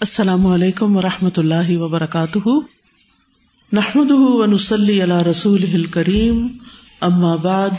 السلام 0.00 0.46
علیکم 0.46 0.96
و 0.96 1.02
رحمۃ 1.02 1.30
اللہ 1.36 1.70
وبرکاتہ۔ 1.70 2.48
نحمد 3.72 4.10
ونسلی 4.10 5.02
علی 5.02 5.30
رسول 5.30 5.86
کریم 5.86 6.46
اما 7.00 7.36
بعد، 7.36 7.70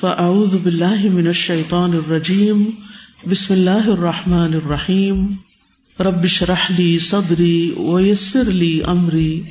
فاعوذ 0.00 0.54
باللہ 0.54 1.10
من 1.12 1.26
الشیطان 1.26 1.92
الرجیم، 1.92 2.70
بسم 3.30 3.54
اللہ 3.54 3.88
الرحمٰن 3.88 4.54
الرحیم۔ 4.54 5.26
ربش 6.00 6.42
رحلی 6.42 6.98
صدری 6.98 7.74
ویسر 7.78 8.44
لی 8.44 8.80
امری۔ 8.84 9.42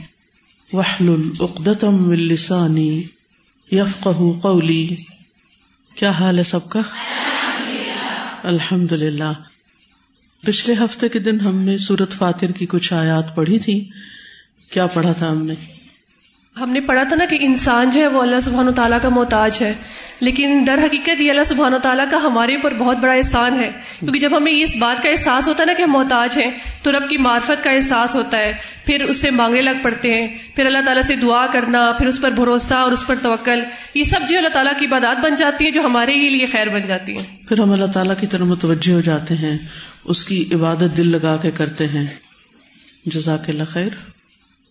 وحل 0.73 1.09
العقدم 1.09 2.09
السانی 2.09 3.03
یفق 3.71 4.07
قولی۔ 4.41 4.87
کیا 5.95 6.09
حال 6.09 6.37
ہے 6.37 6.43
سب 6.43 6.69
کا؟ 6.69 6.81
الحمد 8.43 8.91
للہ 8.91 9.33
پچھلے 10.45 10.75
ہفتے 10.85 11.09
کے 11.09 11.19
دن 11.19 11.39
ہم 11.39 11.61
نے 11.61 11.77
سورت 11.77 12.11
فاتر 12.11 12.51
کی 12.51 12.65
کچھ 12.65 12.93
آیات 12.93 13.35
پڑھی 13.35 13.59
تھی۔ 13.59 13.89
کیا 14.69 14.87
پڑھا 14.87 15.11
تھا 15.11 15.31
ہم 15.31 15.45
نے؟ 15.45 15.53
ہم 16.59 16.69
نے 16.69 16.79
پڑھا 16.79 17.03
تھا 17.03 17.15
نا 17.15 17.25
کہ 17.25 17.37
انسان 17.41 17.89
جو 17.89 18.01
ہے 18.01 18.07
وہ 18.07 18.21
اللہ 18.21 18.39
سبحان 18.39 18.67
و 18.67 18.71
تعالیٰ 18.71 18.97
کا 19.01 19.09
محتاج 19.09 19.57
ہے۔ 19.61 19.73
لیکن 20.19 20.63
در 20.67 20.79
حقیقت 20.83 21.21
یہ 21.21 21.29
اللہ 21.29 21.43
سبحان 21.43 21.73
و 21.73 21.77
تعالیٰ 21.83 22.05
کا 22.11 22.17
ہمارے 22.17 22.55
اوپر 22.55 22.73
بہت 22.73 22.97
بڑا 22.97 23.13
احسان 23.13 23.59
ہے۔ 23.59 23.71
کیونکہ 23.99 24.19
جب 24.19 24.37
ہمیں 24.37 24.53
اس 24.53 24.75
بات 24.75 25.03
کا 25.03 25.09
احساس 25.09 25.47
ہوتا 25.47 25.61
ہے 25.61 25.65
نا 25.65 25.73
کہ 25.73 25.83
ہم 25.83 25.91
محتاج 25.91 26.37
ہیں 26.37 26.51
تو 26.83 26.91
رب 26.91 27.09
کی 27.09 27.17
معرفت 27.17 27.63
کا 27.63 27.69
احساس 27.69 28.15
ہوتا 28.15 28.37
ہے۔ 28.37 28.53
پھر 28.85 29.03
اس 29.03 29.17
سے 29.17 29.31
مانگنے 29.31 29.61
لگ 29.61 29.81
پڑتے 29.81 30.21
ہیں۔ 30.21 30.37
پھر 30.55 30.65
اللہ 30.65 30.77
تعالیٰ 30.85 31.01
سے 31.01 31.15
دعا 31.15 31.45
کرنا 31.47 31.91
پھر 31.91 32.07
اس 32.07 32.21
پر 32.21 32.31
بھروسہ 32.31 32.73
اور 32.73 32.91
اس 32.91 33.07
پر 33.07 33.15
توکل 33.21 33.59
یہ 33.93 34.03
سب 34.03 34.19
جو 34.29 34.37
اللہ 34.37 34.49
تعالیٰ 34.49 34.79
کی 34.79 34.85
عبادات 34.85 35.23
بن 35.23 35.35
جاتی 35.35 35.65
ہے 35.65 35.71
جو 35.71 35.81
ہمارے 35.81 36.13
ہی 36.13 36.29
لیے 36.29 36.47
خیر 36.51 36.67
بن 36.69 36.81
جاتی 36.87 37.17
ہے 37.17 37.23
پھر 37.49 37.59
ہم 37.59 37.71
اللہ 37.71 37.85
تعالیٰ 37.85 38.15
کی 38.19 38.27
طرف 38.27 38.41
متوجہ 38.41 38.93
ہو 38.93 39.01
جاتے 39.01 39.33
ہیں۔ 39.33 39.57
اس 40.05 40.23
کی 40.23 40.49
عبادت 40.51 40.97
دل 40.97 41.07
لگا 41.07 41.37
کے 41.41 41.51
کرتے 41.51 41.87
ہیں۔ 41.87 42.07
جزاک 43.05 43.49
اللہ 43.49 43.63
خیر۔ 43.69 43.89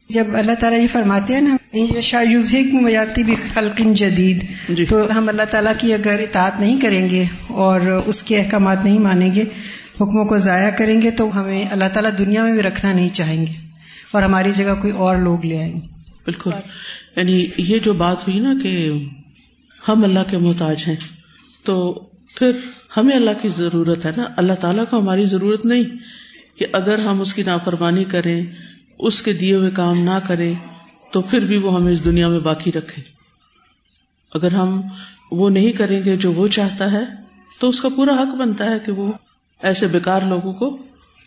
جب 0.08 0.26
اللہ 0.34 0.52
تعالیٰ 0.60 0.80
یہ 0.80 0.86
فرماتے 0.92 1.34
ہیں 1.34 1.40
نا 1.40 1.56
شاہی 2.00 3.22
بھی 3.22 3.34
خلقن 3.54 3.94
جدید 3.94 4.44
جی۔ 4.68 4.84
تو 4.84 5.18
ہم 5.18 5.28
اللہ 5.28 5.42
تعالیٰ 5.42 5.72
کی 5.78 5.94
اگر 5.94 6.18
اطاعت 6.18 6.60
نہیں 6.60 6.80
کریں 6.80 7.10
گے 7.10 7.24
اور 7.46 7.80
اس 7.80 8.22
کے 8.22 8.40
احکامات 8.40 8.84
نہیں 8.84 8.98
مانیں 8.98 9.34
گے 9.34 9.42
حکموں 10.00 10.24
کو 10.24 10.38
ضائع 10.38 10.70
کریں 10.70 11.02
گے 11.02 11.10
تو 11.10 11.40
ہمیں 11.40 11.64
اللہ 11.70 11.84
تعالیٰ 11.92 12.10
دنیا 12.18 12.44
میں 12.44 12.52
بھی 12.52 12.62
رکھنا 12.62 12.92
نہیں 12.92 13.08
چاہیں 13.08 13.46
گے 13.46 13.68
اور 14.10 14.22
ہماری 14.22 14.52
جگہ 14.52 14.74
کوئی 14.74 14.92
اور 14.92 15.16
لوگ 15.16 15.46
لے 15.46 15.58
آئیں۔ 15.58 15.74
گے 15.74 15.86
بالکل۔ 16.24 16.50
یعنی 17.16 17.46
یہ 17.56 17.78
جو 17.78 17.92
بات 17.92 18.28
ہوئی 18.28 18.40
نا 18.40 18.54
کہ 18.62 18.90
ہم 19.88 20.04
اللہ 20.04 20.30
کے 20.30 20.38
محتاج 20.38 20.84
ہیں 20.88 20.96
تو 21.64 21.92
پھر 22.36 22.50
ہمیں 22.96 23.16
اللہ 23.16 23.30
کی 23.42 23.48
ضرورت 23.48 24.06
ہے 24.06 24.10
نا؟ 24.16 24.24
اللہ 24.36 24.52
تعالیٰ 24.52 24.84
کو 24.90 24.98
ہماری 24.98 25.26
ضرورت 25.26 25.66
نہیں 25.66 25.84
کہ 26.58 26.66
اگر 26.72 26.98
ہم 26.98 27.20
اس 27.20 27.34
کی 27.34 27.42
نافرمانی 27.42 28.04
کریں، 28.04 28.46
اس 28.98 29.22
کے 29.22 29.32
دیے 29.32 29.54
ہوئے 29.54 29.70
کام 29.70 30.04
نہ 30.04 30.18
کریں، 30.26 30.54
تو 31.12 31.20
پھر 31.20 31.38
بھی 31.38 31.56
وہ 31.56 31.74
ہمیں 31.74 31.92
اس 31.92 32.04
دنیا 32.04 32.28
میں 32.28 32.40
باقی 32.40 32.72
رکھے۔ 32.72 33.02
اگر 34.34 34.52
ہم 34.52 34.80
وہ 35.32 35.50
نہیں 35.50 35.72
کریں 35.72 36.04
گے 36.04 36.16
جو 36.16 36.32
وہ 36.32 36.48
چاہتا 36.48 36.92
ہے، 36.92 37.04
تو 37.60 37.68
اس 37.68 37.80
کا 37.80 37.88
پورا 37.96 38.12
حق 38.12 38.34
بنتا 38.34 38.70
ہے 38.70 38.78
کہ 38.78 38.92
وہ 38.92 39.12
ایسے 39.62 39.86
بیکار 39.86 40.20
لوگوں 40.22 40.52
کو 40.52 40.78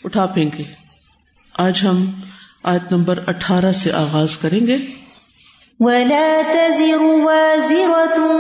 اٹھا 0.04 0.26
پھینکے۔ 0.26 0.64
آج 1.54 1.80
ہم 1.84 2.12
آیت 2.64 2.92
نمبر 2.92 3.20
اٹھارہ 3.28 3.72
سے 3.72 3.92
آغاز 3.92 4.38
کریں 4.38 4.68
گے۔ 4.68 4.78
ولا 5.80 6.42
تزر 6.54 7.02
وازرة 7.02 8.32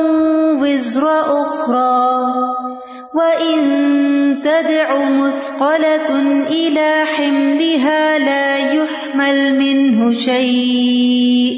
وزر 0.61 1.03
أخرى۔ 1.25 2.74
وإن 3.15 4.41
تدع 4.43 5.09
مثقلة 5.09 6.19
إلى 6.49 7.05
حملها 7.15 8.19
لا 8.19 8.73
يحمل 8.73 9.59
منه 9.59 10.13
شيء 10.13 11.55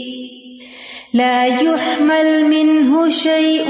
لا 1.14 1.46
يحمل 1.46 2.46
منه 2.46 3.10
شيء 3.10 3.70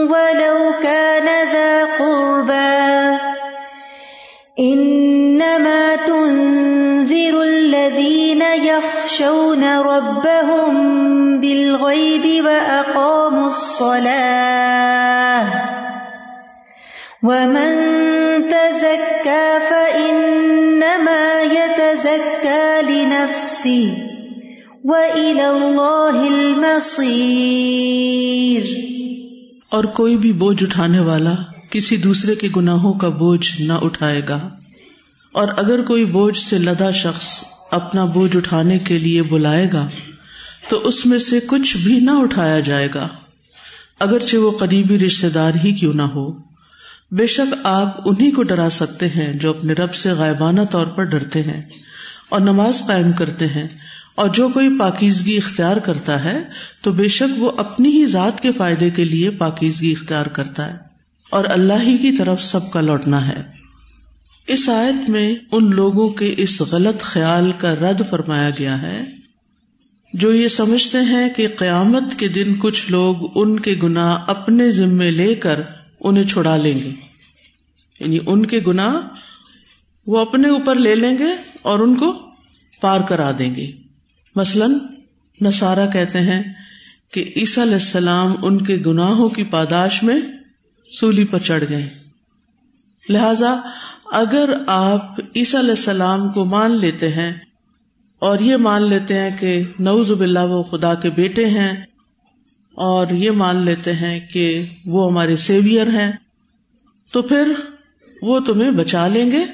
ولو 0.00 0.72
كان 0.82 1.26
ذا 1.52 1.84
قربى 1.84 3.18
إنما 4.58 5.96
تنذر 5.96 7.42
الذين 7.42 8.42
يخشون 8.42 9.78
ربهم 9.78 10.74
بالغيب 11.40 12.44
وأقاموا 12.44 13.48
الصلاة 13.48 14.53
ومن 17.26 17.74
تزكى 18.50 19.58
فإنما 19.68 21.52
يتزكى 21.52 22.82
لنفسه 22.88 23.92
وإلى 24.84 25.44
الله 25.44 26.26
المصير 26.26 28.62
اور 29.68 29.84
کوئی 29.84 30.16
بھی 30.16 30.32
بوجھ 30.32 30.64
اٹھانے 30.64 31.00
والا 31.00 31.34
کسی 31.70 31.96
دوسرے 31.96 32.34
کے 32.34 32.48
گناہوں 32.56 32.94
کا 32.94 33.08
بوجھ 33.08 33.60
نہ 33.60 33.72
اٹھائے 33.72 34.22
گا۔ 34.28 34.48
اور 35.32 35.48
اگر 35.56 35.82
کوئی 35.82 36.04
بوجھ 36.04 36.38
سے 36.38 36.58
لدا 36.58 36.90
شخص 36.90 37.44
اپنا 37.70 38.04
بوجھ 38.04 38.36
اٹھانے 38.36 38.78
کے 38.78 38.98
لیے 38.98 39.22
بلائے 39.22 39.68
گا، 39.72 39.88
تو 40.68 40.78
اس 40.78 41.06
میں 41.06 41.18
سے 41.18 41.40
کچھ 41.46 41.76
بھی 41.76 42.00
نہ 42.00 42.10
اٹھایا 42.10 42.60
جائے 42.60 42.88
گا۔ 42.94 43.08
اگرچہ 44.00 44.36
وہ 44.36 44.50
قریبی 44.50 44.98
رشتے 44.98 45.28
دار 45.28 45.52
ہی 45.64 45.72
کیوں 45.72 45.94
نہ 45.94 46.02
ہو۔ 46.02 46.53
بے 47.10 47.26
شک 47.26 47.54
آپ 47.62 48.08
انہیں 48.08 48.30
کو 48.30 48.42
ڈرا 48.42 48.70
سکتے 48.70 49.08
ہیں 49.08 49.34
جو 49.34 49.50
اپنے 49.50 49.72
رب 49.72 49.94
سے 49.94 50.12
غائبانہ 50.12 50.60
طور 50.70 50.86
پر 50.86 51.04
ڈرتے 51.04 51.42
ہیں 51.42 51.62
اور 52.28 52.40
نماز 52.40 52.82
قائم 52.86 53.12
کرتے 53.12 53.46
ہیں 53.46 53.68
اور 54.14 54.28
جو 54.28 54.48
کوئی 54.48 54.78
پاکیزگی 54.78 55.36
اختیار 55.36 55.76
کرتا 55.76 56.24
ہے 56.24 56.42
تو 56.82 56.92
بے 56.92 57.08
شک 57.08 57.42
وہ 57.42 57.52
اپنی 57.56 57.88
ہی 57.88 58.06
ذات 58.06 58.40
کے 58.40 58.52
فائدے 58.52 58.90
کے 58.90 59.04
لیے 59.04 59.30
پاکیزگی 59.30 59.92
اختیار 59.92 60.26
کرتا 60.26 60.70
ہے 60.70 60.78
اور 61.30 61.44
اللہ 61.48 61.82
ہی 61.82 61.98
کی 61.98 62.12
طرف 62.12 62.42
سب 62.42 62.70
کا 62.70 62.80
لوٹنا 62.80 63.28
ہے۔ 63.28 63.42
اس 64.46 64.68
آیت 64.68 65.10
میں 65.10 65.34
ان 65.52 65.74
لوگوں 65.74 66.08
کے 66.08 66.34
اس 66.36 66.60
غلط 66.60 67.02
خیال 67.02 67.52
کا 67.58 67.74
رد 67.74 68.02
فرمایا 68.10 68.50
گیا 68.58 68.82
ہے 68.82 69.04
جو 70.12 70.32
یہ 70.32 70.48
سمجھتے 70.48 70.98
ہیں 70.98 71.30
کہ 71.30 71.48
قیامت 71.56 72.18
کے 72.18 72.28
دن 72.28 72.54
کچھ 72.58 72.90
لوگ 72.90 73.16
ان 73.34 73.60
کے 73.60 73.74
گنا 73.82 74.24
اپنے 74.26 74.70
ذمے 74.70 75.10
لے 75.10 75.34
کر 75.34 75.60
انہیں 76.04 76.24
چھڑا 76.24 76.56
لیں 76.56 76.74
گے۔ 76.74 76.90
یعنی 78.00 78.18
ان 78.26 78.46
کے 78.46 78.60
گنا 78.66 79.00
وہ 80.06 80.18
اپنے 80.18 80.48
اوپر 80.48 80.74
لے 80.74 80.94
لیں 80.94 81.18
گے 81.18 81.32
اور 81.62 81.78
ان 81.78 81.96
کو 81.96 82.18
پار 82.80 83.00
کرا 83.00 83.30
دیں 83.38 83.54
گے۔ 83.54 83.70
مثلاً 84.36 84.74
نسارا 85.40 85.86
کہتے 85.86 86.18
ہیں 86.20 86.42
کہ 87.12 87.32
عیسیٰ 87.36 87.64
علیہ 87.64 87.74
السلام 87.74 88.34
ان 88.42 88.64
کے 88.64 88.76
گناہوں 88.76 89.28
کی 89.28 89.44
پاداش 89.44 90.02
میں 90.02 90.20
سولی 91.00 91.24
پر 91.24 91.38
چڑھ 91.38 91.64
گئے۔ 91.68 91.98
لہذا 93.08 93.60
اگر 94.12 94.52
آپ 94.66 95.20
عیسیٰ 95.36 95.60
علیہ 95.60 95.70
السلام 95.70 96.32
کو 96.32 96.44
مان 96.44 96.70
لیتے 96.70 97.08
ہیں 97.08 97.32
اور 98.18 98.38
یہ 98.38 98.56
مان 98.56 98.82
لیتے 98.82 99.18
ہیں 99.18 99.30
کہ 99.40 99.62
نوز 99.78 100.10
باللہ 100.10 100.38
وہ 100.38 100.62
خدا 100.62 100.94
کے 100.94 101.10
بیٹے 101.10 101.48
ہیں 101.48 101.84
اور 102.74 103.06
یہ 103.10 103.30
مان 103.30 103.56
لیتے 103.56 103.92
ہیں 103.92 104.20
کہ 104.32 104.64
وہ 104.84 105.10
ہمارے 105.10 105.36
سیویئر 105.36 105.86
ہیں۔ 105.86 106.12
تو 107.12 107.22
پھر 107.22 107.52
وہ 108.22 108.40
تمہیں 108.40 108.70
بچا 108.70 109.08
لیں 109.08 109.30
گے 109.30 109.44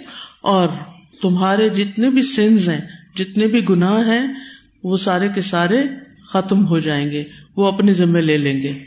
اور 0.40 0.68
تمہارے 1.22 1.68
جتنے 1.68 2.10
بھی 2.10 2.22
سنز 2.22 2.68
ہیں، 2.68 2.80
جتنے 3.14 3.46
بھی 3.46 3.68
گناہ 3.68 4.08
ہیں، 4.08 4.34
وہ 4.84 4.96
سارے 4.96 5.28
کے 5.34 5.42
سارے 5.42 5.82
ختم 6.26 6.66
ہو 6.66 6.78
جائیں 6.78 7.10
گے، 7.10 7.24
وہ 7.56 7.66
اپنے 7.66 7.94
ذمے 7.94 8.20
لے 8.20 8.38
لیں 8.38 8.62
گے۔ 8.62 8.78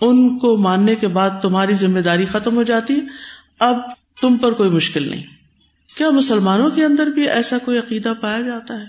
ان 0.00 0.38
کو 0.38 0.56
ماننے 0.56 0.94
کے 0.94 1.08
بعد 1.08 1.30
تمہاری 1.42 1.74
ذمہ 1.74 2.00
داری 2.00 2.24
ختم 2.24 2.56
ہو 2.56 2.62
جاتی۔ 2.62 3.00
اب 3.58 3.76
تم 4.20 4.36
پر 4.36 4.52
کوئی 4.52 4.70
مشکل 4.70 5.10
نہیں۔ 5.10 5.22
کیا 5.96 6.10
مسلمانوں 6.10 6.70
کے 6.70 6.84
اندر 6.84 7.06
بھی 7.06 7.28
ایسا 7.28 7.58
کوئی 7.58 7.78
عقیدہ 7.78 8.12
پایا 8.20 8.40
جاتا 8.40 8.80
ہے؟ 8.80 8.84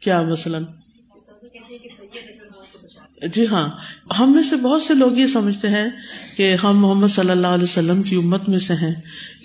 کیا 0.00 0.22
مثلاً؟ 0.22 0.64
جی 3.22 3.46
ہاں 3.46 3.68
ہم 4.18 4.32
میں 4.32 4.42
سے 4.42 4.56
بہت 4.56 4.82
سے 4.82 4.94
لوگ 4.94 5.12
یہ 5.12 5.26
سمجھتے 5.26 5.68
ہیں 5.68 5.86
کہ 6.36 6.56
ہم 6.62 6.78
محمد 6.78 7.08
صلی 7.08 7.30
اللہ 7.30 7.46
علیہ 7.46 7.64
وسلم 7.64 8.02
کی 8.02 8.16
امت 8.16 8.48
میں 8.48 8.58
سے 8.58 8.74
ہیں، 8.74 8.94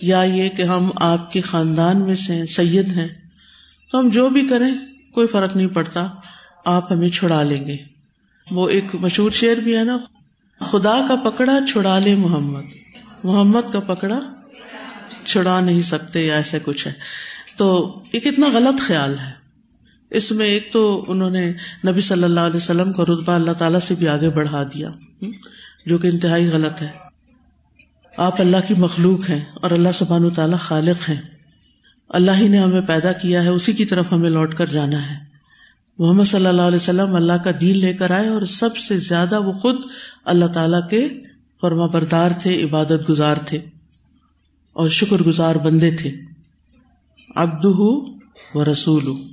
یا 0.02 0.22
یہ 0.22 0.50
کہ 0.50 0.62
ہم 0.62 0.92
آپ 0.96 1.32
کے 1.32 1.42
خاندان 1.42 2.02
میں 2.02 2.16
سے 2.16 2.34
ہیں، 2.34 2.46
سید 2.46 2.88
ہیں۔ 2.98 3.08
تو 3.92 4.00
ہم 4.00 4.10
جو 4.10 4.30
بھی 4.30 4.48
کریں، 4.48 4.72
کوئی 5.14 5.28
فرق 5.28 5.56
نہیں 5.56 5.68
پڑتا، 5.68 6.08
آپ 6.66 6.92
ہمیں 6.92 7.10
چھڑا 7.10 7.44
لیں 7.44 7.68
گے۔ 7.68 7.78
وہ 8.52 8.70
ایک 8.70 8.96
مشہور 8.96 9.32
شعر 9.32 9.56
بھی 9.56 9.78
ہے 9.78 9.84
نا، 9.84 9.98
خدا 10.60 11.06
کا 11.08 11.30
پکڑا 11.30 11.60
چھڑا 11.72 12.00
لے 12.00 12.16
محمد۔ 12.16 12.64
محمد 13.24 13.74
کا 13.74 13.80
پکڑا 13.80 14.20
چھڑا 15.26 15.60
نہیں 15.60 15.82
سکتے، 15.82 16.26
یا 16.26 16.36
ایسے 16.36 16.60
کچھ 16.66 16.88
ہے۔ 16.88 16.94
تو 17.58 18.00
یہ 18.14 18.20
کتنا 18.20 18.48
غلط 18.54 18.82
خیال 18.82 19.20
ہے۔ 19.20 19.41
اس 20.12 20.32
میں 20.32 20.46
ایک 20.46 20.70
تو 20.74 21.06
انہوں 21.08 21.30
نے 21.30 21.54
نبی 21.88 22.02
صلی 22.02 22.24
اللہ 22.24 22.40
علیہ 22.40 22.56
وسلم 22.56 22.94
کو 22.94 23.06
رتبہ 23.06 23.32
اللہ 23.32 23.52
تعالیٰ 23.52 23.80
سے 23.80 23.96
بھی 23.96 24.08
آگے 24.08 24.30
بڑھا 24.30 24.64
دیا 24.64 24.90
جو 25.86 25.98
کہ 25.98 26.08
انتہائی 26.08 26.48
غلط 26.48 26.82
ہے۔ 26.82 26.88
آپ 28.18 28.42
اللہ 28.42 28.58
کی 28.68 28.74
مخلوق 28.78 29.30
ہیں 29.30 29.46
اور 29.56 29.72
اللہ 29.72 29.90
سبحان 29.96 30.30
تعالیٰ 30.30 30.60
خالق 30.60 31.10
ہیں۔ 31.10 31.22
اللہ 32.10 32.32
ہی 32.32 32.48
نے 32.48 32.58
ہمیں 32.58 32.82
پیدا 32.82 33.12
کیا 33.12 33.44
ہے، 33.44 33.50
اسی 33.50 33.74
کی 33.74 33.86
طرف 33.86 34.14
ہمیں 34.14 34.30
لوٹ 34.30 34.56
کر 34.56 34.66
جانا 34.66 35.12
ہے۔ 35.12 35.16
محمد 36.00 36.24
صلی 36.24 36.46
اللہ 36.46 36.62
علیہ 36.62 36.76
وسلم 36.76 37.16
اللہ 37.16 37.44
کا 37.44 37.52
دین 37.62 37.78
لے 37.78 37.94
کر 37.94 38.12
آئے 38.12 38.28
اور 38.28 38.42
سب 38.42 38.78
سے 38.78 38.98
زیادہ 38.98 39.42
وہ 39.42 39.52
خود 39.52 39.76
اللہ 40.26 40.46
تعالی 40.46 40.78
کے 40.90 41.10
فرما 41.62 41.86
بردار 41.86 42.32
تھے، 42.40 42.64
عبادت 42.64 43.10
گزار 43.10 43.36
تھے 43.36 43.58
اور 44.74 44.88
شکر 44.88 45.22
گزار 45.22 45.56
بندے 45.56 45.92
تھے۔ 45.92 46.12
ابد 47.36 47.66
و 47.66 48.06
رسول 48.72 49.08
ہوں 49.08 49.31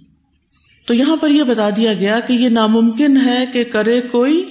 تو 0.88 0.94
یہاں 0.94 1.16
پر 1.16 1.28
یہ 1.28 1.42
بتا 1.42 1.70
دیا 1.76 1.94
گیا 1.94 2.20
کہ 2.20 2.32
یہ 2.32 2.48
ناممکن 2.48 3.16
ہے 3.16 3.44
کہ 3.52 3.64
کرے 3.64 4.00
کوئی 4.00 4.46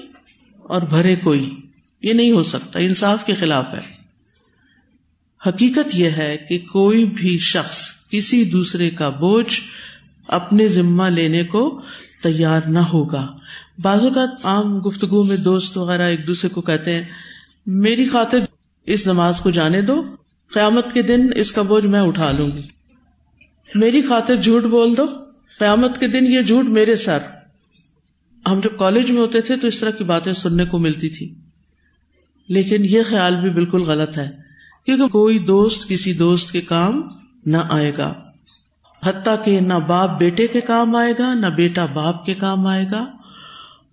اور 0.57 0.81
بھرے 0.81 1.15
کوئی۔ 1.15 1.55
یہ 2.01 2.13
نہیں 2.13 2.31
ہو 2.31 2.43
سکتا، 2.43 2.79
انصاف 2.79 3.25
کے 3.25 3.33
خلاف 3.33 3.65
ہے۔ 3.73 3.81
حقیقت 5.49 5.95
یہ 5.95 6.09
ہے 6.09 6.37
کہ 6.49 6.59
کوئی 6.59 7.05
بھی 7.05 7.37
شخص 7.37 7.93
کسی 8.09 8.45
دوسرے 8.45 8.89
کا 8.89 9.09
بوجھ 9.09 9.61
اپنے 10.27 10.67
ذمہ 10.67 11.03
لینے 11.03 11.43
کو 11.43 11.81
تیار 12.23 12.61
نہ 12.67 12.79
ہوگا۔ 12.79 13.37
بعض 13.81 14.05
اوقات 14.05 14.45
عام 14.45 14.79
گفتگو 14.79 15.23
میں 15.23 15.37
دوست 15.37 15.77
وغیرہ 15.77 16.01
ایک 16.01 16.27
دوسرے 16.27 16.49
کو 16.49 16.61
کہتے 16.61 16.93
ہیں، 16.93 17.03
میری 17.65 18.09
خاطر 18.09 18.39
اس 18.85 19.07
نماز 19.07 19.41
کو 19.41 19.49
جانے 19.49 19.81
دو، 19.81 20.03
قیامت 20.53 20.93
کے 20.93 21.01
دن 21.01 21.27
اس 21.35 21.51
کا 21.51 21.61
بوجھ 21.61 21.85
میں 21.85 21.99
اٹھا 21.99 22.31
لوں 22.31 22.47
گی۔ 22.47 22.61
میری 23.75 24.01
خاطر 24.01 24.35
جھوٹ 24.35 24.63
بول 24.63 24.97
دو 24.97 25.26
قیامت 25.59 25.99
کے 25.99 26.07
دن 26.07 26.25
یہ 26.25 26.41
جھوٹ 26.41 26.65
میرے 26.65 26.95
سر۔ 26.95 27.17
ہم 28.45 28.59
جب 28.63 28.77
کالج 28.77 29.11
میں 29.11 29.21
ہوتے 29.21 29.41
تھے 29.41 29.57
تو 29.57 29.67
اس 29.67 29.79
طرح 29.79 29.89
کی 29.89 30.03
باتیں 30.03 30.33
سننے 30.33 30.65
کو 30.65 30.79
ملتی 30.79 31.09
تھی۔ 31.09 31.33
لیکن 32.47 32.77
یہ 32.79 32.99
خیال 33.09 33.35
بھی 33.35 33.49
بالکل 33.49 33.81
غلط 33.81 34.17
ہے، 34.17 34.29
کیونکہ 34.85 35.07
کوئی 35.07 35.39
دوست 35.39 35.89
کسی 35.89 36.13
دوست 36.13 36.51
کے 36.51 36.61
کام 36.61 37.01
نہ 37.45 37.57
آئے 37.69 37.91
گا۔ 37.97 38.13
حتیٰ 39.05 39.43
کہ 39.43 39.59
نہ 39.59 39.73
باپ 39.73 40.19
بیٹے 40.19 40.47
کے 40.47 40.61
کام 40.61 40.95
آئے 40.95 41.13
گا، 41.19 41.33
نہ 41.33 41.47
بیٹا 41.47 41.85
باپ 41.85 42.25
کے 42.25 42.33
کام 42.33 42.67
آئے 42.67 42.85
گا۔ 42.91 43.05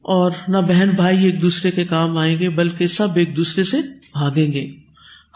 اور 0.02 0.32
نہ 0.48 0.58
بہن 0.58 0.90
بھائی 0.96 1.24
ایک 1.24 1.42
دوسرے 1.42 1.70
کے 1.70 1.84
کام 1.84 2.18
آئیں 2.18 2.38
گے، 2.38 2.48
بلکہ 2.48 2.86
سب 2.86 3.08
ایک 3.16 3.36
دوسرے 3.36 3.64
سے 3.64 3.76
بھاگیں 4.12 4.52
گے۔ 4.52 4.68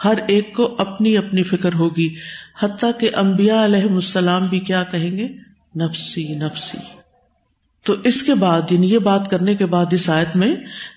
ہر 0.04 0.14
ایک 0.28 0.54
کو 0.54 0.76
اپنی 0.78 1.16
اپنی 1.16 1.42
فکر 1.42 1.74
ہوگی۔ 1.74 2.14
حتیٰ 2.60 2.90
کہ 3.00 3.10
امبیا 3.14 3.64
علیہ 3.64 3.82
السلام 3.82 4.46
بھی 4.46 4.60
کیا 4.60 4.82
کہیں 4.82 5.16
گے؟ 5.16 5.47
نفسی 5.78 6.34
نفسی۔ 6.34 6.78
تو 7.82 7.94
اس 8.04 8.22
کے 8.22 8.34
بعد 8.34 8.62
یعنی 8.70 8.92
یہ 8.92 8.98
بات 8.98 9.30
کرنے 9.30 9.54
کے 9.54 9.66
بعد 9.66 9.86
اس 9.90 10.10
آیت 10.10 10.36
میں 10.36 10.56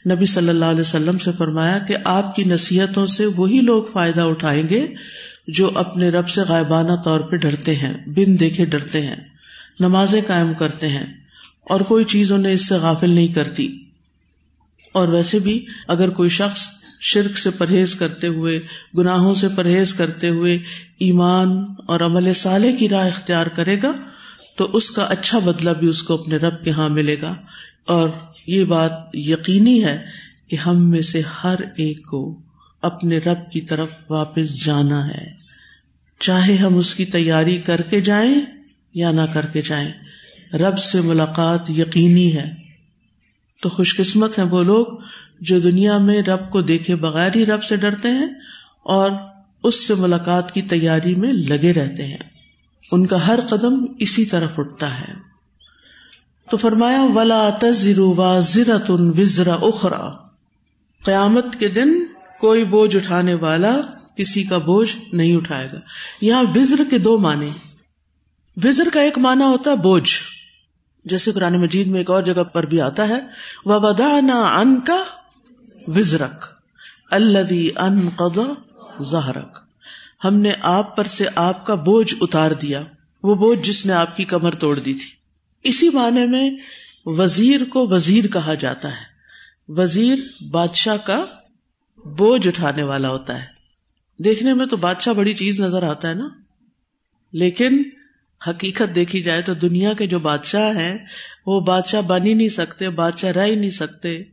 نبی 0.09 0.25
صلی 0.25 0.49
اللہ 0.49 0.65
علیہ 0.65 0.81
وسلم 0.81 1.17
سے 1.17 1.31
فرمایا 1.37 1.77
کہ 1.77 1.95
آپ 2.03 2.35
کی 2.35 2.43
نصیحتوں 2.43 3.05
سے 3.05 3.25
وہی 3.25 3.61
لوگ 3.61 3.83
فائدہ 3.83 4.21
اٹھائیں 4.21 4.63
گے 4.69 4.87
جو 5.47 5.71
اپنے 5.75 6.09
رب 6.09 6.29
سے 6.29 6.41
غائبانہ 6.41 6.91
طور 7.05 7.19
پہ 7.19 7.35
ڈرتے 7.35 7.75
ہیں، 7.75 7.93
بن 8.05 8.39
دیکھے 8.39 8.65
ڈرتے 8.65 9.01
ہیں، 9.01 9.15
نمازیں 9.79 10.21
قائم 10.27 10.53
کرتے 10.53 10.87
ہیں 10.87 11.05
اور 11.69 11.79
کوئی 11.79 12.05
چیز 12.05 12.31
انہیں 12.31 12.53
اس 12.53 12.67
سے 12.67 12.75
غافل 12.75 13.09
نہیں 13.09 13.27
کرتی۔ 13.27 13.83
اور 14.93 15.07
ویسے 15.07 15.39
بھی 15.39 15.65
اگر 15.87 16.09
کوئی 16.09 16.29
شخص 16.29 16.67
شرک 17.01 17.37
سے 17.37 17.49
پرہیز 17.49 17.95
کرتے 17.95 18.27
ہوئے، 18.27 18.59
گناہوں 18.97 19.35
سے 19.35 19.47
پرہیز 19.49 19.93
کرتے 19.93 20.29
ہوئے 20.29 20.55
ایمان 20.99 21.65
اور 21.87 21.99
عمل 21.99 22.33
صالح 22.33 22.75
کی 22.79 22.89
راہ 22.89 23.07
اختیار 23.07 23.47
کرے 23.47 23.81
گا 23.81 23.91
تو 24.56 24.69
اس 24.74 24.92
کا 24.92 25.03
اچھا 25.03 25.39
بدلا 25.39 25.74
بھی 25.74 25.88
اس 25.88 26.03
کو 26.03 26.13
اپنے 26.13 26.36
رب 26.36 26.63
کے 26.63 26.71
ہاں 26.71 26.89
ملے 26.89 27.21
گا۔ 27.21 27.36
اور 27.86 28.09
یہ 28.48 28.63
بات 28.63 28.92
یقینی 29.13 29.83
ہے 29.83 30.06
کہ 30.48 30.56
ہم 30.56 30.89
میں 30.89 31.01
سے 31.01 31.21
ہر 31.44 31.56
ایک 31.77 32.06
کو 32.06 32.42
اپنے 32.81 33.18
رب 33.18 33.51
کی 33.51 33.62
طرف 33.62 33.89
واپس 34.09 34.65
جانا 34.65 35.07
ہے۔ 35.07 35.42
چاہے 36.19 36.56
ہم 36.56 36.77
اس 36.77 36.95
کی 36.95 37.06
تیاری 37.06 37.57
کر 37.57 37.81
کے 37.81 38.01
جائیں 38.01 38.36
یا 38.94 39.12
نہ 39.12 39.21
کر 39.33 39.45
کے 39.45 39.62
جائیں، 39.62 39.92
رب 40.53 40.80
سے 40.80 41.01
ملاقات 41.01 41.69
یقینی 41.69 42.36
ہے۔ 42.36 42.51
تو 43.62 43.69
خوش 43.69 43.98
قسمت 43.98 44.39
ہیں 44.39 44.45
وہ 44.45 44.63
لوگ 44.63 44.86
جو 45.42 45.59
دنیا 45.59 45.98
میں 45.98 46.21
رب 46.21 46.50
کو 46.50 46.62
دیکھے 46.62 46.95
بغیر 46.95 47.30
ہی 47.36 47.45
رب 47.45 47.63
سے 47.63 47.75
ڈرتے 47.75 48.09
ہیں 48.09 48.27
اور 48.83 49.12
اس 49.63 49.88
سے 49.88 49.95
ملاقات 49.95 50.51
کی 50.51 50.62
تیاری 50.62 51.15
میں 51.15 51.33
لگے 51.33 51.74
رہتے 51.74 52.07
ہیں۔ 52.07 52.30
ان 52.91 53.05
کا 53.05 53.27
ہر 53.27 53.39
قدم 53.49 53.85
اسی 53.99 54.25
طرف 54.25 54.51
اٹھتا 54.57 54.99
ہے۔ 54.99 55.13
تو 56.49 56.57
فرمایا، 56.57 57.01
ولا 57.01 57.49
تزر 57.59 57.99
وزرا 58.89 59.53
اخرا 59.53 60.09
قیامت 61.05 61.45
کے 61.59 61.67
دن 61.67 62.05
کوئی 62.39 62.65
بوجھ 62.65 62.95
اٹھانے 62.95 63.33
والا 63.33 63.77
کسی 64.17 64.43
کا 64.43 64.57
بوجھ 64.57 64.97
نہیں 65.13 65.35
اٹھائے 65.35 65.67
گا۔ 65.73 65.79
یہاں 66.21 66.43
وزر 66.55 66.81
کے 66.89 66.97
دو 66.97 67.17
معنی 67.17 67.49
وزر 68.63 68.87
کا 68.93 69.01
ایک 69.01 69.17
معنی 69.17 69.43
ہوتا 69.43 69.71
ہے 69.71 69.75
بوجھ۔ 69.75 70.11
جیسے 71.05 71.31
قرآن 71.31 71.61
مجید 71.61 71.87
میں 71.87 71.99
ایک 71.99 72.09
اور 72.09 72.23
جگہ 72.23 72.43
پر 72.43 72.65
بھی 72.65 72.81
آتا 72.81 73.07
ہے 73.07 73.19
وہ 73.65 73.79
بدا 73.79 74.05
ان 74.59 74.81
کا 74.81 75.03
وزرک 75.87 76.45
اللہ 77.11 77.79
ان 77.79 78.09
قدا 78.15 78.53
زہرک 79.03 79.60
ہم 80.23 80.35
نے 80.35 80.51
آپ 80.62 80.97
پر 80.97 81.03
سے 81.03 81.25
آپ 81.35 81.65
کا 81.65 81.75
بوجھ 81.75 82.15
اتار 82.21 82.51
دیا۔ 82.51 82.83
وہ 83.23 83.35
بوجھ 83.35 83.59
جس 83.59 83.85
نے 83.85 83.94
آپ 83.94 84.18
کی 84.18 84.25
کمر 84.25 84.56
توڑ 84.56 84.79
دی 84.79 84.94
تھی۔ 84.94 85.09
اسی 85.63 85.89
معنی 85.89 86.27
میں 86.27 86.51
وزیر 87.06 87.63
کو 87.63 87.88
وزیر 87.88 88.27
کہا 88.27 88.53
جاتا 88.53 88.91
ہے۔ 88.91 89.12
وزیر 89.68 90.44
بادشاہ 90.51 90.97
کا 90.97 91.25
بوجھ 91.97 92.47
اٹھانے 92.47 92.83
والا 92.83 93.09
ہوتا 93.09 93.41
ہے۔ 93.41 93.45
دیکھنے 94.23 94.53
میں 94.53 94.65
تو 94.65 94.77
بادشاہ 94.77 95.13
بڑی 95.13 95.33
چیز 95.33 95.62
نظر 95.62 95.83
آتا 95.83 96.09
ہے 96.09 96.13
نا۔ 96.13 96.27
لیکن 97.33 97.83
حقیقت 98.47 98.95
دیکھی 98.95 99.21
جائے 99.21 99.41
تو 99.41 99.53
دنیا 99.53 99.94
کے 99.94 100.07
جو 100.07 100.19
بادشاہ 100.19 100.75
ہیں، 100.75 100.97
وہ 101.45 101.59
بادشاہ 101.59 102.01
بن 102.01 102.25
ہی 102.25 102.33
نہیں 102.33 102.50
سکتے، 102.50 102.89
بادشاہ 102.89 103.31
رہ 103.31 103.45
ہی 103.45 103.56
نہیں 103.56 103.69
سکتے۔ 103.69 104.24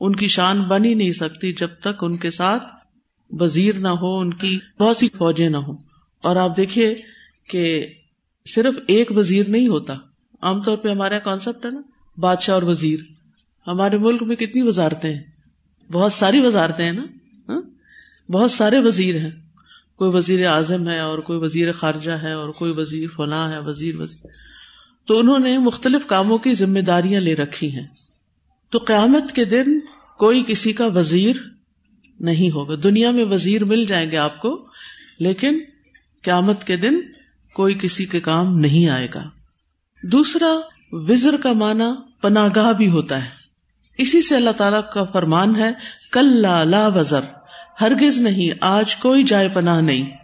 ان 0.00 0.16
کی 0.16 0.28
شان 0.28 0.62
بن 0.62 0.84
ہی 0.84 0.94
نہیں 0.94 1.12
سکتی 1.12 1.52
جب 1.52 1.68
تک 1.80 2.04
ان 2.04 2.16
کے 2.16 2.30
ساتھ 2.30 2.77
وزیر 3.30 3.74
نہ 3.74 3.88
ہو، 3.88 4.18
ان 4.18 4.34
کی 4.34 4.58
بہت 4.80 4.96
سی 4.96 5.08
فوجیں 5.18 5.50
نہ 5.50 5.56
ہو 5.56 5.72
اور 6.22 6.36
آپ 6.36 6.56
دیکھیے 6.56 7.02
کہ 7.48 7.86
صرف 8.54 8.74
ایک 8.88 9.12
وزیر 9.16 9.48
نہیں 9.48 9.68
ہوتا۔ 9.68 9.94
عام 10.42 10.62
طور 10.62 10.76
پہ 10.76 10.88
ہمارا 10.88 11.18
کانسیپٹ 11.18 11.66
ہے 11.66 11.70
نا، 11.70 11.80
بادشاہ 12.16 12.54
اور 12.54 12.62
وزیر۔ 12.62 13.00
ہمارے 13.66 13.98
ملک 13.98 14.22
میں 14.22 14.36
کتنی 14.36 14.62
وزارتیں 14.62 15.14
ہیں؟ 15.14 15.22
بہت 15.92 16.12
ساری 16.12 16.40
وزارتیں 16.40 16.84
ہیں 16.84 16.92
نا۔ 16.92 17.04
ہاں؟ 17.48 17.60
بہت 18.30 18.50
سارے 18.50 18.78
وزیر 18.78 19.18
ہیں۔ 19.18 19.30
کوئی 19.96 20.10
وزیر 20.14 20.46
اعظم 20.46 20.88
ہے 20.88 20.98
اور 20.98 21.18
کوئی 21.18 21.38
وزیر 21.38 21.72
خارجہ 21.72 22.12
ہے 22.12 22.32
اور 22.32 22.48
کوئی 22.48 22.72
وزیر 22.76 23.08
فلاں 23.16 23.52
ہے، 23.52 23.58
وزیر 23.58 23.96
وزیر۔ 23.96 24.26
تو 25.06 25.18
انہوں 25.18 25.38
نے 25.38 25.58
مختلف 25.58 26.06
کاموں 26.06 26.38
کی 26.38 26.54
ذمہ 26.54 26.80
داریاں 26.80 27.20
لے 27.20 27.34
رکھی 27.34 27.74
ہیں۔ 27.74 27.86
تو 28.70 28.78
قیامت 28.78 29.32
کے 29.32 29.44
دن 29.44 29.80
کوئی 30.18 30.44
کسی 30.46 30.72
کا 30.72 30.86
وزیر 30.86 31.36
نہیں 32.20 32.50
ہوگا۔ 32.50 32.74
دنیا 32.84 33.10
میں 33.10 33.24
وزیر 33.24 33.64
مل 33.64 33.84
جائیں 33.84 34.10
گے 34.10 34.16
آپ 34.16 34.40
کو، 34.40 34.68
لیکن 35.18 35.58
قیامت 36.22 36.64
کے 36.64 36.76
دن 36.76 37.00
کوئی 37.54 37.74
کسی 37.74 38.04
کے 38.04 38.20
کام 38.20 38.58
نہیں 38.58 38.88
آئے 38.88 39.08
گا۔ 39.14 39.24
دوسرا، 40.02 40.60
وزر 40.92 41.36
کا 41.36 41.52
معنی 41.52 41.84
پناہ 42.22 42.48
گاہ 42.56 42.72
بھی 42.72 42.88
ہوتا 42.88 43.24
ہے۔ 43.24 43.30
اسی 43.98 44.20
سے 44.20 44.36
اللہ 44.36 44.50
تعالی 44.50 44.76
کا 44.92 45.04
فرمان 45.04 45.56
ہے 45.56 45.70
کل 46.12 46.46
لا 46.64 46.88
وزر۔ 46.88 47.20
ہرگز 47.80 48.20
نہیں، 48.20 48.50
آج 48.60 48.96
کوئی 48.96 49.22
جائے 49.22 49.48
پناہ 49.48 49.80
نہیں۔ 49.80 50.16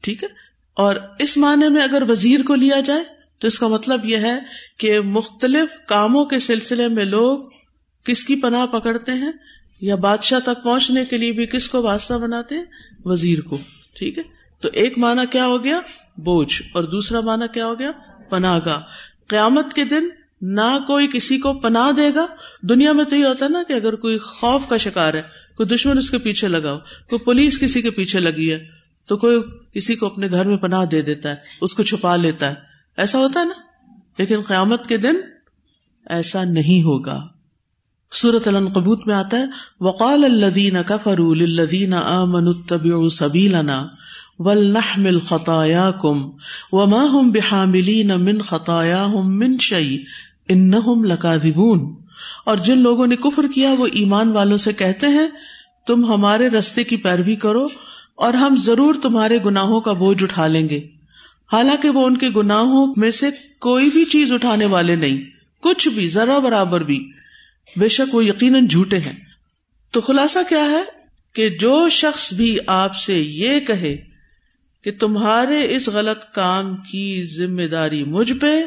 ٹھیک 0.00 0.24
ہے؟ 0.24 0.28
اور 0.74 0.96
اس 1.18 1.36
معنی 1.36 1.68
میں 1.68 1.82
اگر 1.82 2.02
وزیر 2.08 2.42
کو 2.42 2.54
لیا 2.54 2.80
جائے، 2.80 3.04
تو 3.38 3.46
اس 3.46 3.58
کا 3.58 3.66
مطلب 3.66 4.04
یہ 4.04 4.16
ہے 4.16 4.38
کہ 4.78 5.00
مختلف 5.00 5.86
کاموں 5.86 6.24
کے 6.24 6.38
سلسلے 6.38 6.88
میں 6.88 7.04
لوگ 7.04 7.38
کس 8.04 8.24
کی 8.24 8.36
پناہ 8.36 8.66
پکڑتے 8.66 9.12
ہیں؟ 9.12 9.32
یا 9.80 9.94
بادشاہ 9.94 10.40
تک 10.40 10.64
پہنچنے 10.64 11.04
کے 11.04 11.16
لیے 11.16 11.32
بھی 11.32 11.46
کس 11.46 11.68
کو 11.68 11.82
واسطہ 11.82 12.14
بناتے 12.14 12.54
ہیں؟ 12.54 12.64
وزیر 13.04 13.40
کو، 13.40 13.58
ٹھیک 13.94 14.18
ہے؟ 14.18 14.22
تو 14.60 14.68
ایک 14.72 14.98
مانا 14.98 15.24
کیا 15.24 15.46
ہو 15.46 15.64
گیا؟ 15.64 15.80
بوجھ، 16.16 16.62
اور 16.74 16.84
دوسرا 16.84 17.20
مانا 17.20 17.46
کیا 17.46 17.66
ہو 17.66 17.78
گیا؟ 17.78 17.90
پناہ 18.30 18.58
گاہ۔ 18.66 18.80
قیامت 19.28 19.72
کے 19.72 19.84
دن 19.84 20.08
نہ 20.40 20.78
کوئی 20.86 21.08
کسی 21.12 21.38
کو 21.38 21.54
پناہ 21.54 21.92
دے 21.92 22.14
گا۔ 22.14 22.26
دنیا 22.62 22.92
میں 22.92 23.04
تو 23.04 23.16
یہ 23.16 23.24
ہوتا 23.24 23.44
ہے 23.44 23.50
نا 23.50 23.62
کہ 23.68 23.72
اگر 23.72 23.94
کوئی 23.94 24.18
خوف 24.18 24.62
کا 24.68 24.76
شکار 24.76 25.14
ہے، 25.14 25.22
کوئی 25.56 25.68
دشمن 25.68 25.98
اس 25.98 26.10
کے 26.10 26.18
پیچھے 26.18 26.48
لگا 26.48 26.72
ہو، 26.72 26.78
کوئی 26.78 27.18
پولیس 27.18 27.60
کسی 27.60 27.82
کے 27.82 27.90
پیچھے 27.90 28.20
لگی 28.20 28.52
ہے، 28.52 28.66
تو 29.06 29.16
کوئی 29.16 29.42
کسی 29.72 29.94
کو 29.94 30.06
اپنے 30.06 30.30
گھر 30.30 30.44
میں 30.44 30.56
پناہ 30.56 30.84
دے 30.84 31.02
دیتا 31.02 31.30
ہے، 31.30 31.34
اس 31.60 31.74
کو 31.74 31.82
چھپا 31.82 32.16
لیتا 32.16 32.48
ہے۔ 32.48 32.54
ایسا 32.96 33.18
ہوتا 33.18 33.40
ہے 33.40 33.44
نا؟ 33.44 33.54
لیکن 34.18 34.40
قیامت 34.40 34.86
کے 34.86 34.96
دن 34.96 35.14
ایسا 36.06 36.44
نہیں 36.44 36.82
ہوگا۔ 36.82 37.33
سورت 38.14 38.48
القبوت 38.48 39.06
میں 39.06 39.14
آتا 39.14 39.38
ہے، 39.38 39.44
وقال 39.80 40.24
الدین 40.24 40.76
کفر 40.86 41.18
الدین 41.18 41.94
امن 41.94 42.48
الطبی 42.48 43.08
سبیلنا 43.08 43.86
ولنحمل 44.38 45.18
خطاياكم 45.18 46.30
وما 46.72 47.02
هم 47.06 47.30
بحاملين 47.30 48.08
من 48.08 48.42
خطاياهم 48.42 49.38
من 49.38 49.58
شيء 49.58 49.98
انهم 50.48 51.04
لكاذبون۔ 51.04 51.94
اور 52.46 52.56
جن 52.56 52.78
لوگوں 52.78 53.06
نے 53.06 53.16
کفر 53.16 53.46
کیا، 53.54 53.74
وہ 53.78 53.86
ایمان 53.92 54.28
والوں 54.28 54.56
سے 54.56 54.72
کہتے 54.72 55.06
ہیں، 55.06 55.28
تم 55.86 56.04
ہمارے 56.04 56.48
رستے 56.48 56.84
کی 56.84 56.96
پیروی 56.96 57.36
کرو 57.36 57.66
اور 58.14 58.34
ہم 58.34 58.56
ضرور 58.58 58.94
تمہارے 59.02 59.38
گناہوں 59.46 59.80
کا 59.80 59.92
بوجھ 59.92 60.22
اٹھا 60.22 60.46
لیں 60.46 60.68
گے۔ 60.68 60.80
حالانکہ 61.52 61.90
وہ 61.90 62.06
ان 62.06 62.16
کے 62.16 62.28
گناہوں 62.36 62.94
میں 62.96 63.10
سے 63.10 63.30
کوئی 63.60 63.90
بھی 63.90 64.04
چیز 64.04 64.32
اٹھانے 64.32 64.66
والے 64.66 64.96
نہیں، 64.96 65.18
کچھ 65.62 65.88
بھی 65.88 66.08
ذرا 66.08 66.38
برابر 66.38 66.80
بھی۔ 66.80 67.12
بے 67.76 67.88
شک 67.88 68.14
وہ 68.14 68.24
یقیناً 68.24 68.66
جھوٹے 68.66 68.98
ہیں۔ 68.98 69.24
تو 69.90 70.00
خلاصہ 70.00 70.38
کیا 70.48 70.64
ہے 70.64 70.82
کہ 71.32 71.50
جو 71.50 71.88
شخص 71.88 72.32
بھی 72.32 72.58
آپ 72.66 72.96
سے 72.96 73.18
یہ 73.18 73.60
کہے 73.60 73.96
کہ 74.84 74.90
تمہارے 75.00 75.76
اس 75.76 75.88
غلط 75.88 76.34
کام 76.34 76.76
کی 76.76 77.26
ذمہ 77.26 77.62
داری 77.62 78.04
مجھ 78.04 78.32
پہ، 78.32 78.62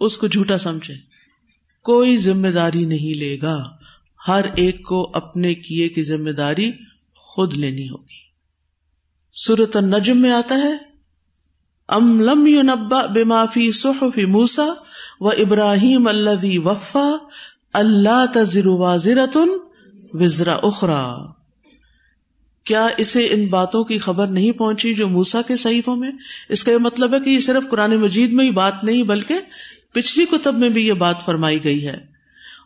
اس 0.00 0.18
کو 0.18 0.26
جھوٹا 0.26 0.58
سمجھے۔ 0.58 0.94
کوئی 1.82 2.16
ذمہ 2.16 2.48
داری 2.48 2.84
نہیں 2.84 3.18
لے 3.18 3.38
گا۔ 3.42 3.62
ہر 4.28 4.44
ایک 4.54 4.86
کو 4.86 5.10
اپنے 5.14 5.54
کیے 5.54 5.88
کی 5.88 6.02
ذمہ 6.02 6.30
داری 6.30 6.72
خود 7.16 7.54
لینی 7.54 7.88
ہوگی۔ 7.88 8.28
سورت 9.32 9.76
النجم 9.76 10.16
میں 10.16 10.30
آتا 10.30 10.54
ہے، 10.54 10.72
ام 11.88 12.20
لم 12.20 12.46
یونبا 12.46 13.06
بے 13.06 13.24
معافی 13.24 13.72
صحف 13.72 14.18
موسا 14.18 14.66
و 15.20 15.28
ابراہیم 15.28 16.08
اللہ 16.08 16.58
وفا 16.58 17.10
اللہ 17.72 18.24
تذر 18.34 18.66
واضرتن 18.66 19.48
وزرا 20.12 20.54
اخرا۔ 20.62 21.16
کیا 22.64 22.88
اسے 22.96 23.28
ان 23.30 23.46
باتوں 23.46 23.84
کی 23.84 23.98
خبر 23.98 24.26
نہیں 24.26 24.52
پہنچی 24.52 24.94
جو 24.94 25.08
موسا 25.08 25.42
کے 25.42 25.56
صحیفوں 25.56 25.96
میں؟ 25.96 26.10
اس 26.48 26.64
کا 26.64 26.72
یہ 26.72 26.76
مطلب 26.76 27.14
ہے 27.14 27.20
کہ 27.20 27.30
یہ 27.30 27.40
صرف 27.40 27.68
قرآن 27.70 27.96
مجید 27.96 28.32
میں 28.32 28.44
ہی 28.44 28.50
بات 28.50 28.84
نہیں، 28.84 29.02
بلکہ 29.02 29.38
پچھلی 29.92 30.24
کتب 30.24 30.58
میں 30.58 30.68
بھی 30.68 30.86
یہ 30.88 30.92
بات 30.92 31.24
فرمائی 31.24 31.64
گئی 31.64 31.86
ہے۔ 31.86 32.06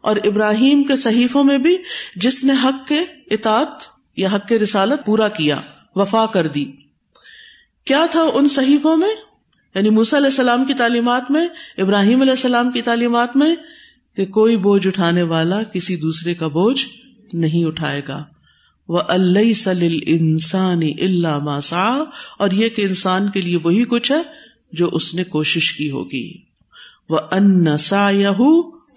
اور 0.00 0.16
ابراہیم 0.24 0.82
کے 0.82 0.96
صحیفوں 0.96 1.44
میں 1.44 1.58
بھی 1.58 1.76
جس 2.16 2.44
نے 2.44 2.52
حق 2.64 2.88
کے 2.88 3.04
اطاعت 3.30 3.68
یا 4.16 4.28
حق 4.32 4.48
کے 4.48 4.58
رسالت 4.58 5.06
پورا 5.06 5.28
کیا، 5.28 5.56
وفا 5.94 6.26
کر 6.26 6.46
دی۔ 6.46 6.64
کیا 7.84 8.06
تھا 8.10 8.22
ان 8.34 8.48
صحیفوں 8.48 8.96
میں؟ 8.96 9.14
یعنی 9.74 9.90
موسا 9.90 10.16
علیہ 10.16 10.26
السلام 10.26 10.64
کی 10.64 10.74
تعلیمات 10.74 11.30
میں، 11.30 11.48
ابراہیم 11.78 12.20
علیہ 12.20 12.32
السلام 12.32 12.70
کی 12.70 12.82
تعلیمات 12.82 13.36
میں 13.36 13.56
کہ 14.16 14.26
کوئی 14.26 14.56
بوجھ 14.56 14.86
اٹھانے 14.86 15.22
والا 15.22 15.62
کسی 15.62 15.96
دوسرے 15.96 16.34
کا 16.34 16.46
بوجھ 16.46 16.86
نہیں 17.32 17.64
اٹھائے 17.64 18.02
گا۔ 18.08 18.24
وہ 18.88 19.00
اللہ 19.08 19.52
سل 19.52 19.98
انسانی 20.06 20.94
اللہ 21.00 21.38
ماسا 21.38 22.04
اور 22.38 22.50
یہ 22.50 22.68
کہ 22.68 22.82
انسان 22.82 23.30
کے 23.30 23.40
لیے 23.40 23.58
وہی 23.62 23.84
کچھ 23.84 24.12
ہے 24.12 24.22
جو 24.72 24.88
اس 24.92 25.14
نے 25.14 25.24
کوشش 25.24 25.72
کی 25.72 25.90
ہوگی۔ 25.90 26.32
وہ 27.08 27.18
ان 27.30 27.76
سا 27.76 28.10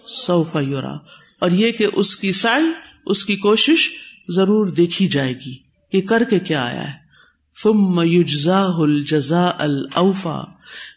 سوفا 0.08 0.62
یورا 0.62 0.94
اور 1.40 1.52
یہ 1.52 1.72
کہ 1.72 1.88
اس 1.94 2.16
کی 2.16 2.32
سائی 2.32 2.66
اس 3.06 3.26
کی 3.26 3.36
کوشش 3.36 3.90
ضرور 4.30 4.68
دیکھی 4.68 5.08
جائے 5.08 5.34
گی 5.34 5.56
کہ 5.92 6.02
کر 6.02 6.24
کے 6.24 6.40
کیا 6.40 6.66
آیا 6.66 6.84
ہے۔ 6.84 7.06
فم 7.64 8.02
یوجزا 8.02 8.66
الجزا 8.66 9.52
الفا 9.58 10.42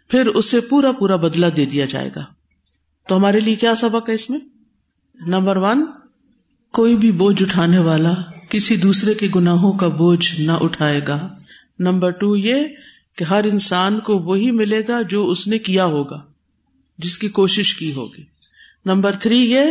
پھر 0.08 0.26
اسے 0.26 0.60
پورا 0.60 0.92
پورا 0.92 1.16
بدلہ 1.16 1.46
دے 1.46 1.64
دیا 1.64 1.84
جائے 1.84 2.10
گا۔ 2.16 2.37
تو 3.08 3.16
ہمارے 3.16 3.40
لیے 3.40 3.54
کیا 3.54 3.74
سبق 3.74 4.08
ہے 4.08 4.14
اس 4.14 4.30
میں؟ 4.30 4.38
نمبر 5.26 5.56
ون، 5.56 5.86
کوئی 6.72 6.96
بھی 6.96 7.12
بوجھ 7.12 7.42
اٹھانے 7.42 7.78
والا 7.78 8.14
کسی 8.50 8.76
دوسرے 8.76 9.14
کے 9.14 9.28
گناہوں 9.36 9.72
کا 9.72 9.88
بوجھ 9.88 10.40
نہ 10.40 10.52
اٹھائے 10.52 11.00
گا۔ 11.08 11.34
نمبر 11.78 12.10
ٹو 12.10 12.36
یہ 12.36 12.64
کہ 13.16 13.24
ہر 13.24 13.44
انسان 13.44 14.00
کو 14.00 14.18
وہی 14.18 14.50
ملے 14.50 14.82
گا 14.88 15.02
جو 15.02 15.26
اس 15.26 15.46
نے 15.46 15.58
کیا 15.58 15.84
ہوگا، 15.84 16.22
جس 16.98 17.18
کی 17.18 17.28
کوشش 17.28 17.74
کی 17.74 17.94
ہوگی۔ 17.94 18.22
نمبر 18.84 19.12
تھری 19.12 19.52
یہ 19.52 19.62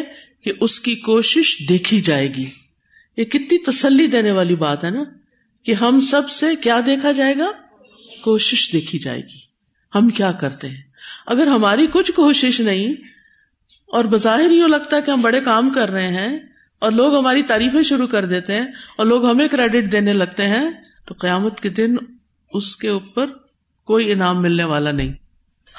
کہ 0.42 0.52
اس 0.60 0.80
کی 0.80 0.96
کوشش 0.96 1.70
دیکھی 1.70 2.02
جائے 2.02 2.34
گی۔ 2.34 2.46
یہ 3.18 3.24
کتنی 3.24 3.58
تسلی 3.58 4.08
دینے 4.08 4.32
والی 4.32 4.56
بات 4.56 4.84
ہے 4.84 4.90
نا؟ 4.90 5.04
کہ 5.64 5.74
ہم 5.74 6.00
سب 6.00 6.30
سے 6.30 6.56
کیا 6.56 6.80
دیکھا 6.86 7.12
جائے 7.12 7.34
گا؟ 7.38 7.52
کوشش 8.22 8.74
دیکھی 8.74 9.00
جائے 9.00 9.20
گی۔ 9.20 9.40
ہم 9.96 10.10
کیا 10.10 10.32
کرتے 10.32 10.70
ہیں؟ 10.70 10.82
اگر 11.26 11.48
ہماری 11.48 11.88
کچھ 11.94 12.12
کوشش 12.12 12.62
نہیں 12.62 13.17
اور 13.88 14.06
بظاہر 14.06 14.52
یوں 14.52 14.68
لگتا 14.68 14.98
ہے 14.98 15.02
کہ 15.02 15.12
ہم 15.12 15.22
بڑے 15.22 15.42
کام 15.42 15.70
کر 15.70 15.90
رہے 15.90 16.08
ہیں 16.08 16.40
اور 16.80 16.92
لوگ 16.92 17.18
ہماری 17.18 17.44
تعریفیں 17.44 17.84
شروع 17.84 18.08
کر 18.08 18.26
دیتے 18.26 18.54
ہیں 18.54 18.68
اور 18.98 19.06
لوگ 19.06 19.26
ہمیں 19.26 19.48
کریڈٹ 19.48 19.92
دینے 19.92 20.14
لگتے 20.14 20.48
ہیں، 20.48 20.72
تو 21.06 21.14
قیامت 21.14 21.60
کے 21.60 21.70
دن 21.70 21.96
اس 22.52 22.76
کے 22.76 22.90
اوپر 22.90 23.26
کوئی 23.86 24.12
انعام 24.12 24.42
ملنے 24.42 24.64
والا 24.64 24.92
نہیں۔ 24.92 25.14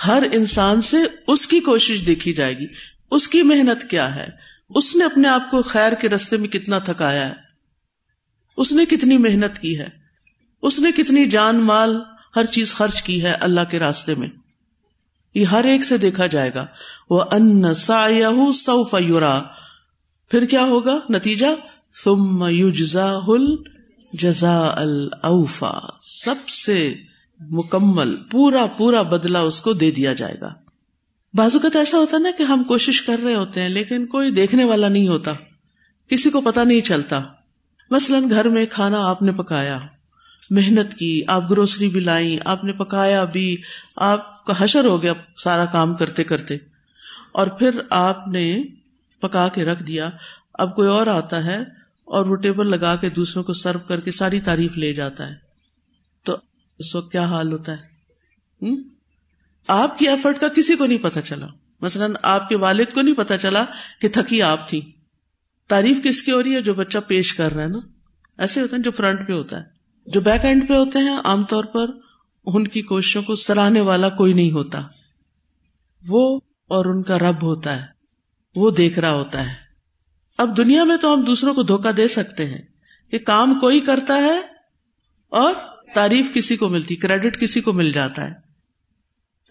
ہر 0.06 0.22
انسان 0.32 0.80
سے 0.80 0.96
اس 1.26 1.46
کی 1.46 1.60
کوشش 1.60 2.06
دیکھی 2.06 2.32
جائے 2.32 2.58
گی۔ 2.58 2.66
اس 3.10 3.28
کی 3.28 3.42
محنت 3.42 3.90
کیا 3.90 4.14
ہے؟ 4.16 4.28
اس 4.74 4.96
نے 4.96 5.04
اپنے 5.04 5.28
آپ 5.28 5.50
کو 5.50 5.62
خیر 5.62 5.92
کے 5.92 6.08
رستے 6.08 6.36
میں 6.36 6.48
کتنا 6.48 6.78
تھکایا 6.78 7.28
ہے؟ 7.28 7.34
اس 8.56 8.72
نے 8.72 8.84
کتنی 8.84 9.18
محنت 9.18 9.58
کی 9.58 9.78
ہے؟ 9.78 9.88
اس 10.62 10.78
نے 10.78 10.92
کتنی 10.92 11.28
جان 11.28 11.56
مال 11.56 11.96
ہر 12.36 12.44
چیز 12.44 12.72
خرچ 12.72 13.02
کی 13.02 13.22
ہے 13.22 13.32
اللہ 13.32 13.60
کے 13.70 13.78
راستے 13.78 14.14
میں؟ 14.14 14.28
یہ 15.34 15.44
ہر 15.44 15.64
ایک 15.64 15.84
سے 15.84 15.98
دیکھا 15.98 16.26
جائے 16.26 16.50
گا۔ 16.54 16.66
وہ 17.10 17.24
ان 17.32 17.74
سا 17.74 18.06
سو 18.54 18.84
فیورا 18.84 19.42
پھر 20.30 20.46
کیا 20.46 20.64
ہوگا؟ 20.64 20.98
نتیجہ؟ 21.10 21.46
ثم 22.04 22.46
یوجزا 22.48 23.18
ہل 23.28 23.56
جزا 24.12 24.74
الفا 24.76 25.78
سب 26.00 26.48
سے 26.48 26.94
مکمل، 27.40 28.16
پورا 28.16 28.66
پورا 28.66 29.02
بدلا 29.02 29.40
اس 29.40 29.60
کو 29.60 29.72
دے 29.72 29.90
دیا 29.90 30.12
جائے 30.12 30.34
گا۔ 30.40 30.54
بازو 31.34 31.58
کا 31.58 31.68
تو 31.72 31.78
ایسا 31.78 31.98
ہوتا 31.98 32.18
نا 32.18 32.28
کہ 32.38 32.42
ہم 32.42 32.64
کوشش 32.64 33.02
کر 33.02 33.20
رہے 33.24 33.34
ہوتے 33.34 33.62
ہیں 33.62 33.68
لیکن 33.68 34.06
کوئی 34.06 34.30
دیکھنے 34.30 34.64
والا 34.64 34.88
نہیں 34.88 35.08
ہوتا، 35.08 35.32
کسی 36.10 36.30
کو 36.30 36.40
پتا 36.40 36.64
نہیں 36.64 36.80
چلتا۔ 36.80 37.20
مثلاً 37.90 38.30
گھر 38.30 38.48
میں 38.48 38.66
کھانا 38.66 39.06
آپ 39.08 39.22
نے 39.22 39.32
پکایا، 39.32 39.78
محنت 40.50 40.94
کی، 40.94 41.22
آپ 41.26 41.50
گروسری 41.50 41.88
بھی 41.88 42.00
لائی 42.00 42.38
آپ 42.44 42.64
نے 42.64 42.72
پکایا 42.72 43.24
بھی، 43.24 43.56
آپ 43.96 44.37
کا 44.48 44.64
حشر 44.64 44.84
ہو 44.84 45.02
گیا 45.02 45.12
سارا 45.42 45.64
کام 45.64 45.94
کرتے 45.94 46.24
کرتے۔ 46.24 46.56
اور 47.32 47.46
پھر 47.46 47.80
آپ 47.90 48.28
نے 48.28 48.62
پکا 49.20 49.48
کے 49.48 49.64
رکھ 49.64 49.82
دیا۔ 49.82 50.10
اب 50.54 50.76
کوئی 50.76 50.88
اور 50.88 51.06
آتا 51.06 51.44
ہے 51.44 51.58
اور 52.04 52.26
وہ 52.26 52.36
ٹیبل 52.36 52.70
لگا 52.70 52.96
کے 52.96 53.08
دوسروں 53.08 53.44
کو 53.44 53.52
سرو 53.52 53.78
کر 53.78 54.00
کے 54.00 54.10
ساری 54.10 54.40
تعریف 54.40 54.76
لے 54.76 54.92
جاتا 54.94 55.26
ہے۔ 55.26 55.34
تو 56.24 56.36
اس 56.78 56.94
وقت 56.94 57.12
کیا 57.12 57.24
حال 57.24 57.52
ہوتا 57.52 57.72
ہے؟ 57.72 57.88
آپ 59.68 59.98
کی 59.98 60.08
ایفرٹ 60.08 60.40
کا 60.40 60.48
کسی 60.48 60.76
کو 60.76 60.86
نہیں 60.86 60.98
پتا 60.98 61.22
چلا۔ 61.22 61.46
مثلاً 61.80 62.12
آپ 62.22 62.48
کے 62.48 62.56
والد 62.56 62.92
کو 62.94 63.00
نہیں 63.02 63.14
پتا 63.14 63.38
چلا 63.38 63.64
کہ 64.00 64.08
تھکی 64.08 64.42
آپ 64.42 64.68
تھی 64.68 64.92
تعریف 65.68 65.96
کس 66.04 66.22
کی 66.22 66.32
ہو 66.32 66.42
رہی 66.42 66.54
ہے؟ 66.54 66.62
جو 66.62 66.74
بچہ 66.74 66.98
پیش 67.06 67.34
کر 67.34 67.52
رہا 67.52 67.62
ہے 67.62 67.68
نا۔ 67.68 67.78
ایسے 68.38 68.60
ہوتا 68.60 68.76
ہے 68.76 68.82
جو 68.82 68.90
فرنٹ 68.90 69.28
پہ 69.28 69.32
ہوتا 69.32 69.56
ہے۔ 69.56 69.62
جو 70.06 70.20
بیک 70.20 70.44
اینڈ 70.44 70.68
پہ 70.68 70.74
ہوتے 70.74 70.98
ہیں 70.98 71.16
عام 71.24 71.44
طور 71.44 71.64
پر 71.64 71.86
ان 72.54 72.68
کی 72.68 72.82
کوششوں 72.82 73.22
کو 73.22 73.34
سراہنے 73.34 73.80
والا 73.80 74.08
کوئی 74.08 74.32
نہیں 74.32 74.50
ہوتا۔ 74.50 74.82
وہ 76.08 76.40
اور 76.68 76.86
ان 76.86 77.02
کا 77.02 77.18
رب 77.18 77.42
ہوتا 77.42 77.80
ہے، 77.80 77.86
وہ 78.54 78.70
دیکھ 78.70 78.98
رہا 78.98 79.12
ہوتا 79.12 79.50
ہے۔ 79.50 79.54
اب 80.38 80.56
دنیا 80.56 80.84
میں 80.84 80.96
تو 80.96 81.14
ہم 81.14 81.22
دوسروں 81.22 81.54
کو 81.54 81.62
دھوکا 81.62 81.90
دے 81.96 82.08
سکتے 82.08 82.46
ہیں۔ 82.46 82.62
کہ 83.10 83.18
کام 83.18 83.60
کوئی 83.60 83.80
کرتا 83.80 84.16
ہے 84.16 84.40
اور 85.28 85.54
تعریف 85.94 86.34
کسی 86.34 86.56
کو 86.56 86.68
ملتی، 86.68 86.96
کریڈٹ 86.96 87.40
کسی 87.40 87.60
کو 87.60 87.72
مل 87.72 87.92
جاتا 87.92 88.30
ہے۔ 88.30 88.48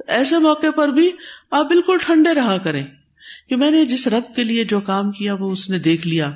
ایسے 0.07 0.37
موقع 0.37 0.71
پر 0.75 0.87
بھی 0.87 1.11
آپ 1.51 1.65
بالکل 1.65 1.97
ٹھنڈے 2.05 2.35
رہا 2.35 2.57
کریں 2.57 2.85
کہ 3.49 3.55
میں 3.55 3.71
نے 3.71 3.85
جس 3.85 4.07
رب 4.07 4.35
کے 4.35 4.43
لیے 4.43 4.63
جو 4.63 4.79
کام 4.79 5.11
کیا 5.11 5.33
وہ 5.33 5.51
اس 5.51 5.69
نے 5.69 5.79
دیکھ 5.79 6.07
لیا۔ 6.07 6.31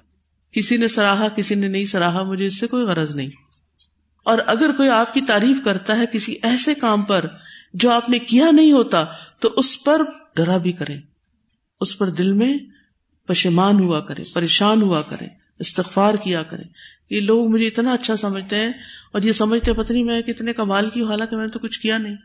کسی 0.51 0.77
نے 0.77 0.87
سراہا، 0.87 1.27
کسی 1.27 1.55
نے 1.55 1.67
نہیں 1.67 1.85
سراہا، 1.85 2.23
مجھے 2.23 2.45
اس 2.45 2.59
سے 2.59 2.67
کوئی 2.67 2.85
غرض 2.85 3.15
نہیں۔ 3.15 3.29
اور 4.23 4.37
اگر 4.47 4.71
کوئی 4.71 4.89
آپ 4.89 5.13
کی 5.13 5.21
تعریف 5.21 5.57
کرتا 5.65 5.97
ہے 5.97 6.05
کسی 6.13 6.35
ایسے 6.43 6.73
کام 6.73 7.01
پر 7.01 7.25
جو 7.73 7.91
آپ 7.91 8.09
نے 8.09 8.19
کیا 8.19 8.51
نہیں 8.51 8.71
ہوتا، 8.71 9.05
تو 9.39 9.53
اس 9.57 9.83
پر 9.83 10.01
ڈرا 10.35 10.57
بھی 10.57 10.71
کریں۔ 10.71 11.01
اس 11.81 11.97
پر 11.97 12.09
دل 12.09 12.33
میں 12.33 12.57
پشمان 13.27 13.79
ہوا 13.79 13.99
کرے 13.99 14.23
پریشان 14.33 14.81
ہوا 14.81 15.01
کرے 15.01 15.27
استغفار 15.59 16.13
کیا 16.13 16.43
کرے 16.43 16.63
یہ 17.09 17.21
لوگ 17.21 17.47
مجھے 17.47 17.67
اتنا 17.67 17.93
اچھا 17.93 18.17
سمجھتے 18.17 18.55
ہیں 18.55 18.71
اور 19.11 19.21
یہ 19.21 19.31
سمجھتے 19.31 19.73
پتنی 19.73 20.03
میں 20.03 20.21
کتنے 20.21 20.53
کمال 20.53 20.89
کی 20.89 21.01
ہوں، 21.01 21.07
حالانکہ 21.07 21.35
میں 21.35 21.45
نے 21.45 21.51
تو 21.51 21.59
کچھ 21.59 21.79
کیا 21.79 21.97
نہیں۔ 21.97 22.15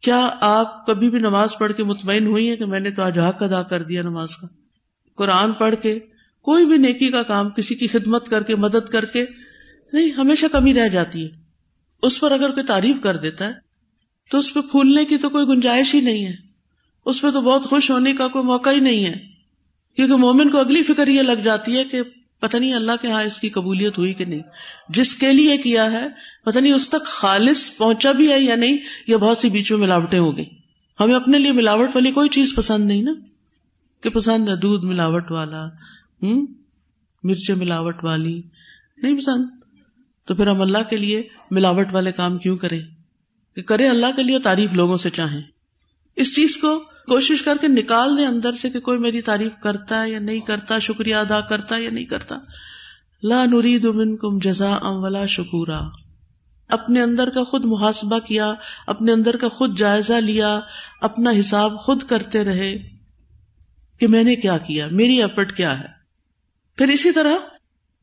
کیا 0.00 0.30
آپ 0.40 0.86
کبھی 0.86 1.10
بھی 1.10 1.18
نماز 1.18 1.58
پڑھ 1.58 1.72
کے 1.72 1.84
مطمئن 1.84 2.26
ہوئی 2.26 2.48
ہیں 2.48 2.56
کہ 2.56 2.66
میں 2.66 2.80
نے 2.80 2.90
تو 2.90 3.02
آج 3.02 3.18
حق 3.18 3.42
ادا 3.42 3.62
کر 3.62 3.82
دیا 3.82 4.02
نماز 4.02 4.36
کا؟ 4.36 4.46
قرآن 5.16 5.52
پڑھ 5.52 5.74
کے، 5.82 5.98
کوئی 6.42 6.66
بھی 6.66 6.76
نیکی 6.76 7.08
کا 7.08 7.22
کام، 7.22 7.50
کسی 7.50 7.74
کی 7.74 7.88
خدمت 7.88 8.28
کر 8.28 8.42
کے، 8.42 8.56
مدد 8.56 8.88
کر 8.88 9.04
کے 9.04 9.26
نہیں، 9.92 10.10
ہمیشہ 10.10 10.46
کمی 10.52 10.74
رہ 10.74 10.88
جاتی 10.88 11.24
ہے۔ 11.24 11.28
اس 12.02 12.20
پر 12.20 12.32
اگر 12.32 12.50
کوئی 12.50 12.66
تعریف 12.66 12.96
کر 13.02 13.16
دیتا 13.16 13.46
ہے، 13.46 13.52
تو 14.30 14.38
اس 14.38 14.54
پہ 14.54 14.60
پھولنے 14.60 15.04
کی 15.04 15.16
تو 15.16 15.30
کوئی 15.30 15.46
گنجائش 15.46 15.94
ہی 15.94 16.00
نہیں 16.00 16.26
ہے۔ 16.26 16.34
اس 17.04 17.20
پہ 17.22 17.30
تو 17.30 17.40
بہت 17.40 17.64
خوش 17.64 17.90
ہونے 17.90 18.12
کا 18.12 18.28
کوئی 18.28 18.44
موقع 18.44 18.70
ہی 18.70 18.80
نہیں 18.80 19.04
ہے۔ 19.04 19.14
کیونکہ 19.96 20.16
مومن 20.16 20.48
کو 20.48 20.58
اگلی 20.58 20.82
فکر 20.82 21.08
یہ 21.08 21.22
لگ 21.22 21.40
جاتی 21.44 21.76
ہے 21.76 21.84
کہ 21.84 22.02
پتہ 22.40 22.56
نہیں 22.56 22.74
اللہ 22.74 22.92
کے 23.00 23.10
ہاں 23.10 23.22
اس 23.22 23.38
کی 23.38 23.48
قبولیت 23.48 23.98
ہوئی 23.98 24.14
کہ 24.14 24.24
نہیں۔ 24.24 24.40
جس 24.88 25.14
کے 25.14 25.32
لیے 25.32 25.56
کیا 25.56 25.92
ہے، 25.92 26.06
پتہ 26.44 26.58
نہیں 26.58 26.72
اس 26.72 26.88
تک 26.88 27.06
خالص 27.06 27.76
پہنچا 27.76 28.12
بھی 28.12 28.32
ہے 28.32 28.40
یا 28.40 28.56
نہیں، 28.56 28.76
یا 29.06 29.16
بہت 29.16 29.38
سی 29.38 29.50
بیچ 29.50 29.72
میں 29.72 29.80
ملاوٹیں 29.80 30.18
ہو 30.18 30.36
گئی 30.36 30.44
ہمیں 31.00 31.14
اپنے 31.14 31.38
لیے 31.38 31.52
ملاوٹ 31.52 31.88
والی 31.94 32.10
کوئی 32.10 32.28
چیز 32.28 32.54
پسند 32.54 32.86
نہیں 32.86 33.02
نا۔ 33.02 33.12
کہ 34.00 34.08
پسند 34.08 34.48
ہے 34.48 34.56
دودھ 34.56 34.86
ملاوٹ 34.86 35.30
والا 35.30 35.66
ہوں 36.22 36.46
مرچ 37.24 37.50
ملاوٹ 37.50 38.04
والی، 38.04 38.42
نہیں 39.02 39.16
پسند۔ 39.16 39.44
تو 40.26 40.34
پھر 40.34 40.46
ہم 40.46 40.60
اللہ 40.60 40.78
کے 40.90 40.96
لیے 40.96 41.28
ملاوٹ 41.50 41.86
والے 41.92 42.12
کام 42.12 42.38
کیوں 42.38 42.56
کریں؟ 42.56 42.80
کہ 43.54 43.62
کرے 43.62 43.88
اللہ 43.88 44.06
کے 44.16 44.22
لیے 44.22 44.38
تعریف 44.38 44.72
لوگوں 44.72 44.96
سے 44.96 45.10
چاہیں۔ 45.10 45.42
اس 46.16 46.36
چیز 46.36 46.56
کو 46.56 46.78
کوشش 46.80 47.42
کر 47.42 47.56
کے 47.60 47.68
نکال 47.68 48.18
دیں 48.18 48.26
اندر 48.26 48.52
سے 48.52 48.70
کہ 48.70 48.80
کوئی 48.80 48.98
میری 48.98 49.22
تعریف 49.22 49.52
کرتا 49.62 50.02
ہے 50.02 50.10
یا 50.10 50.18
نہیں 50.18 50.40
کرتا، 50.40 50.78
شکریہ 50.78 51.14
ادا 51.14 51.40
کرتا 51.40 51.76
ہے 51.76 51.82
یا 51.82 51.90
نہیں 51.90 52.04
کرتا۔ 52.04 52.38
لا 53.22 53.44
نرید 53.44 53.84
منکم 53.84 54.38
جزا 54.38 54.74
ام 54.74 55.02
ولا 55.02 55.26
شکورا۔ 55.26 55.80
اپنے 56.68 57.02
اندر 57.02 57.30
کا 57.30 57.44
خود 57.44 57.64
محاسبہ 57.64 58.18
کیا، 58.18 58.54
اپنے 58.86 59.12
اندر 59.12 59.36
کا 59.36 59.48
خود 59.48 59.78
جائزہ 59.78 60.12
لیا، 60.12 60.60
اپنا 61.00 61.30
حساب 61.38 61.80
خود 61.80 62.02
کرتے 62.02 62.44
رہے 62.44 62.78
کہ 64.00 64.06
میں 64.08 64.24
نے 64.24 64.36
کیا 64.36 64.58
کیا، 64.58 64.88
میری 64.90 65.22
ایفرٹ 65.22 65.56
کیا 65.56 65.78
ہے۔ 65.78 65.88
پھر 66.76 66.88
اسی 66.88 67.12
طرح 67.12 67.55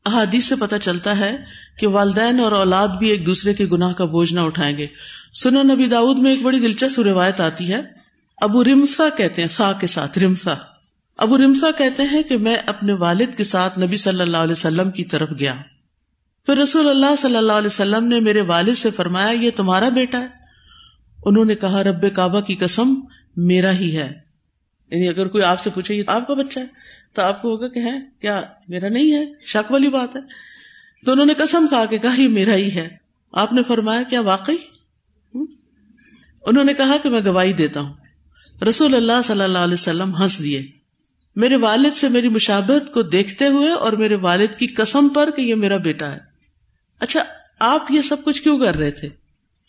احادیث 0.04 0.44
سے 0.44 0.56
پتہ 0.56 0.76
چلتا 0.82 1.18
ہے 1.18 1.36
کہ 1.78 1.86
والدین 1.86 2.40
اور 2.40 2.52
اولاد 2.52 2.88
بھی 2.88 3.08
ایک 3.08 3.26
دوسرے 3.26 3.54
کے 3.54 3.66
گناہ 3.66 3.92
کا 3.92 4.04
بوجھ 4.04 4.34
نہ 4.34 4.40
اٹھائیں 4.40 4.78
گے۔ 4.78 4.86
سنو 5.42 5.62
نبی 5.62 5.86
داؤد 5.86 6.18
میں 6.18 6.30
ایک 6.30 6.42
بڑی 6.42 6.60
دلچسپ 6.60 7.00
روایت 7.00 7.40
آتی 7.40 7.72
ہے۔ 7.72 7.80
ابو 8.36 8.64
رمسا 8.64 9.08
کہتے 9.16 9.42
ہیں، 9.42 9.48
سا 9.48 9.72
کے 9.72 9.86
ساتھ، 9.86 10.18
رمسا۔ 10.18 10.54
ابو 11.16 11.38
رمسا 11.38 11.70
کہتے 11.78 12.02
ہیں 12.02 12.22
کہ 12.22 12.38
میں 12.38 12.56
اپنے 12.66 12.92
والد 12.92 13.36
کے 13.36 13.44
ساتھ 13.44 13.78
نبی 13.78 13.96
صلی 13.96 14.20
اللہ 14.20 14.36
علیہ 14.36 14.52
وسلم 14.52 14.90
کی 14.90 15.04
طرف 15.04 15.28
گیا۔ 15.40 15.54
پھر 16.46 16.56
رسول 16.56 16.88
اللہ 16.88 17.16
صلی 17.18 17.36
اللہ 17.36 17.52
علیہ 17.52 17.66
وسلم 17.66 18.04
نے 18.04 18.20
میرے 18.20 18.40
والد 18.40 18.74
سے 18.74 18.90
فرمایا، 18.90 19.30
یہ 19.30 19.50
تمہارا 19.56 19.88
بیٹا 19.88 20.20
ہے۔ 20.20 20.26
انہوں 21.24 21.44
نے 21.44 21.54
کہا، 21.54 21.82
رب 21.82 22.14
کعبہ 22.14 22.40
کی 22.40 22.54
قسم، 22.54 22.94
میرا 23.36 23.72
ہی 23.72 23.98
ہے۔ 23.98 24.23
یعنی 24.90 25.08
اگر 25.08 25.28
کوئی 25.28 25.44
آپ 25.44 25.60
سے 25.60 25.70
پوچھے 25.70 25.94
یہ 25.94 26.02
آپ 26.06 26.26
کا 26.26 26.34
بچہ 26.34 26.58
ہے، 26.58 26.64
تو 27.12 27.22
آپ 27.22 27.42
کو 27.42 27.48
ہوگا 27.48 27.68
کہ 27.68 27.78
ہے 27.78 27.98
کیا 28.20 28.42
میرا 28.68 28.88
نہیں 28.88 29.14
ہے، 29.14 29.24
شک 29.46 29.72
والی 29.72 29.88
بات 29.88 30.16
ہے۔ 30.16 30.20
تو 31.04 31.12
انہوں 31.12 31.26
نے 31.26 31.34
قسم 31.34 31.66
کہا 31.70 31.84
کہ 31.84 31.98
کہا، 31.98 32.20
یہ 32.20 32.28
میرا 32.28 32.54
ہی 32.54 32.74
ہے۔ 32.74 32.88
آپ 33.32 33.52
نے 33.52 33.62
فرمایا، 33.62 34.02
کیا 34.02 34.20
واقعی؟ 34.20 34.56
انہوں 36.46 36.64
نے 36.64 36.74
کہا 36.74 36.96
کہ 37.02 37.10
میں 37.10 37.20
گواہی 37.20 37.52
دیتا 37.52 37.80
ہوں۔ 37.80 37.94
رسول 38.68 38.94
اللہ 38.94 39.22
صلی 39.24 39.42
اللہ 39.42 39.58
علیہ 39.58 39.74
وسلم 39.74 40.16
ہنس 40.16 40.42
دیے۔ 40.42 40.66
میرے 41.36 41.56
والد 41.56 41.96
سے 41.96 42.08
میری 42.08 42.28
مشابت 42.28 42.92
کو 42.94 43.02
دیکھتے 43.02 43.46
ہوئے 43.46 43.70
اور 43.70 43.92
میرے 43.92 44.14
والد 44.14 44.54
کی 44.58 44.66
قسم 44.66 45.08
پر 45.08 45.30
کہ 45.30 45.42
یہ 45.42 45.54
میرا 45.54 45.76
بیٹا 45.76 46.12
ہے۔ 46.12 46.18
اچھا 47.00 47.24
آپ 47.58 47.90
یہ 47.90 48.00
سب 48.00 48.24
کچھ 48.24 48.42
کیوں 48.42 48.58
کر 48.58 48.76
رہے 48.76 48.90
تھے؟ 48.90 49.08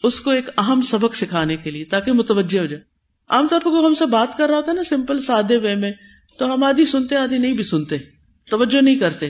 اس 0.04 0.20
کو 0.20 0.32
ایک 0.32 0.50
اہم 0.58 0.82
سبق 0.82 1.16
سکھانے 1.16 1.58
کے 1.58 1.72
لیے 1.72 1.86
تاکہ 1.86 2.12
متوجہ 2.12 2.60
ہو 2.60 2.66
جائے۔ 2.66 2.95
عام 3.30 3.48
طور 3.48 3.60
پر 3.60 3.70
کوئی 3.70 3.86
ہم 3.86 3.94
سے 3.94 4.06
بات 4.06 4.38
کر 4.38 4.48
رہا 4.50 4.58
ہوتا 4.58 4.72
ہے 4.72 4.76
نا 4.76 4.84
سمپل 4.84 5.22
سادے 5.22 5.58
وے 5.58 5.76
میں، 5.76 5.92
تو 6.40 6.54
ہم 6.54 6.64
آدھی 6.64 6.86
سنتے، 6.86 7.16
آدھی 7.16 7.38
نہیں 7.38 7.54
بھی 7.54 7.64
سنتے، 7.64 7.98
توجہ 8.50 8.82
نہیں 8.82 8.96
کرتے۔ 8.96 9.30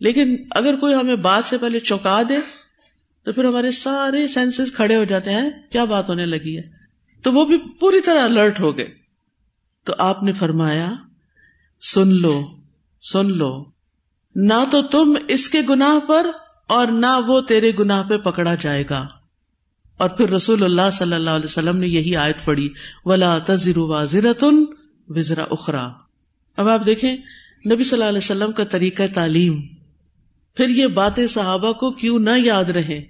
لیکن 0.00 0.36
اگر 0.50 0.76
کوئی 0.76 0.94
ہمیں 0.94 1.16
بات 1.16 1.44
سے 1.44 1.58
پہلے 1.58 1.80
چونکا 1.80 2.22
دے، 2.28 2.36
تو 3.24 3.32
پھر 3.32 3.44
ہمارے 3.44 3.70
سارے 3.70 4.28
سینسز 4.28 4.72
کھڑے 4.72 4.96
ہو 4.96 5.04
جاتے 5.04 5.30
ہیں، 5.30 5.50
کیا 5.72 5.84
بات 5.84 6.08
ہونے 6.08 6.26
لگی 6.26 6.58
ہے؟ 6.58 6.62
تو 7.22 7.32
وہ 7.32 7.44
بھی 7.44 7.58
پوری 7.80 8.00
طرح 8.00 8.24
الرٹ 8.24 8.60
ہو 8.60 8.76
گئے۔ 8.76 8.88
تو 9.84 9.92
آپ 9.98 10.22
نے 10.22 10.32
فرمایا، 10.32 10.92
سن 11.80 12.08
لو 12.08 12.42
سن 13.12 13.26
لو۔ 13.26 13.64
نہ 14.34 14.64
تو 14.70 14.82
تم 14.82 15.16
اس 15.28 15.48
کے 15.48 15.60
گناہ 15.68 16.08
پر 16.08 16.26
اور 16.66 16.86
نہ 16.86 17.20
وہ 17.26 17.40
تیرے 17.40 17.72
گناہ 17.78 18.02
پہ 18.08 18.16
پکڑا 18.16 18.54
جائے 18.54 18.84
گا۔ 18.90 19.06
اور 19.96 20.08
پھر 20.08 20.30
رسول 20.30 20.64
اللہ 20.64 20.90
صلی 20.92 21.14
اللہ 21.14 21.30
علیہ 21.30 21.44
وسلم 21.44 21.76
نے 21.76 21.86
یہی 21.86 22.16
آیت 22.16 22.36
پڑھی، 22.44 22.68
ولا 23.04 23.38
تذر 23.46 23.78
واضرتن 23.78 24.64
وزرا 25.08 25.44
اخرا 25.50 25.88
اب 26.56 26.68
آپ 26.68 26.86
دیکھیں، 26.86 27.16
نبی 27.72 27.84
صلی 27.84 27.92
اللہ 27.92 28.04
علیہ 28.04 28.18
وسلم 28.18 28.52
کا 28.52 28.64
طریقہ 28.64 29.02
تعلیم۔ 29.14 29.62
پھر 30.54 30.68
یہ 30.68 30.86
باتیں 30.86 31.26
صحابہ 31.26 31.72
کو 31.72 31.90
کیوں 31.90 32.18
نہ 32.18 32.30
یاد 32.36 32.64
رہے 32.64 33.02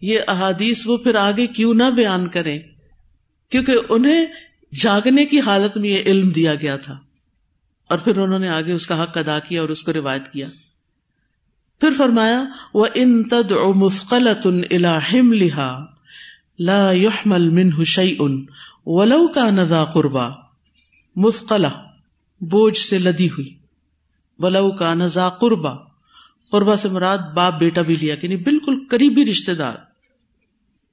یہ 0.00 0.18
احادیث 0.28 0.86
وہ 0.86 0.96
پھر 0.96 1.14
آگے 1.14 1.46
کیوں 1.46 1.74
نہ 1.74 1.90
بیان 1.94 2.28
کریں؟ 2.28 2.58
کیونکہ 3.50 3.72
انہیں 3.88 4.26
جاگنے 4.80 5.26
کی 5.26 5.40
حالت 5.40 5.76
میں 5.76 5.90
یہ 5.90 6.02
علم 6.06 6.30
دیا 6.30 6.54
گیا 6.54 6.76
تھا۔ 6.76 6.98
اور 7.88 7.98
پھر 7.98 8.18
انہوں 8.18 8.38
نے 8.38 8.48
آگے 8.48 8.72
اس 8.72 8.86
کا 8.86 9.02
حق 9.02 9.18
ادا 9.18 9.38
کیا 9.38 9.60
اور 9.60 9.68
اس 9.68 9.82
کو 9.82 9.92
روایت 9.92 10.32
کیا۔ 10.32 10.48
پھر 11.80 11.90
فرمایا 11.96 12.44
وہ 12.74 12.86
ان 12.94 13.22
تد 13.22 13.50
مسقل 13.50 14.28
الہم 14.70 15.32
لہا 15.32 15.91
لا 16.58 16.92
یحمل 16.92 17.48
من 17.50 17.70
حشی 17.78 18.14
ان 18.18 18.44
ولو 18.86 19.26
کا 19.28 19.50
نزا 19.50 19.84
قربا 19.84 20.28
مسقلا 21.16 21.68
بوجھ 22.40 22.76
سے 22.78 22.98
لدی 22.98 23.28
ہوئی. 23.28 23.54
ولو 24.38 24.70
کا 24.70 24.94
نزا 24.94 25.28
قربا 25.28 25.74
قربا 26.52 26.76
سے 26.76 26.88
مراد 26.88 27.18
باپ 27.34 27.54
بیٹا 27.58 27.82
بھی 27.82 27.94
لیا 28.00 28.14
کہ 28.14 28.28
نہیں 28.28 28.42
بالکل 28.44 28.78
قریبی 28.90 29.24
رشتے 29.24 29.54
دار. 29.54 29.74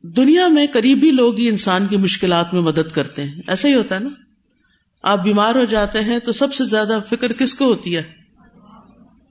دنیا 0.04 0.48
میں 0.48 0.68
قریبی 0.74 1.12
لوگ 1.12 1.38
ہی 1.38 1.50
انسان 1.50 1.88
کی 1.88 1.98
مشکلات 1.98 2.54
میں 2.54 2.62
مدد 2.62 2.92
کرتے 2.92 3.24
ہیں، 3.24 3.42
ایسا 3.48 3.68
ہی 3.68 3.76
ہوتا 3.76 3.96
ہے 3.96 4.00
نا؟ 4.00 4.10
آپ 5.04 5.24
بیمار 5.24 5.56
ہو 5.56 5.64
جاتے 5.64 6.04
ہیں 6.04 6.20
تو 6.20 6.32
سب 6.32 6.54
سے 6.54 6.66
زیادہ 6.66 7.00
فکر 7.10 7.34
کس 7.34 7.56
کو 7.56 7.66
ہوتی 7.66 7.96
ہے؟ 7.98 8.04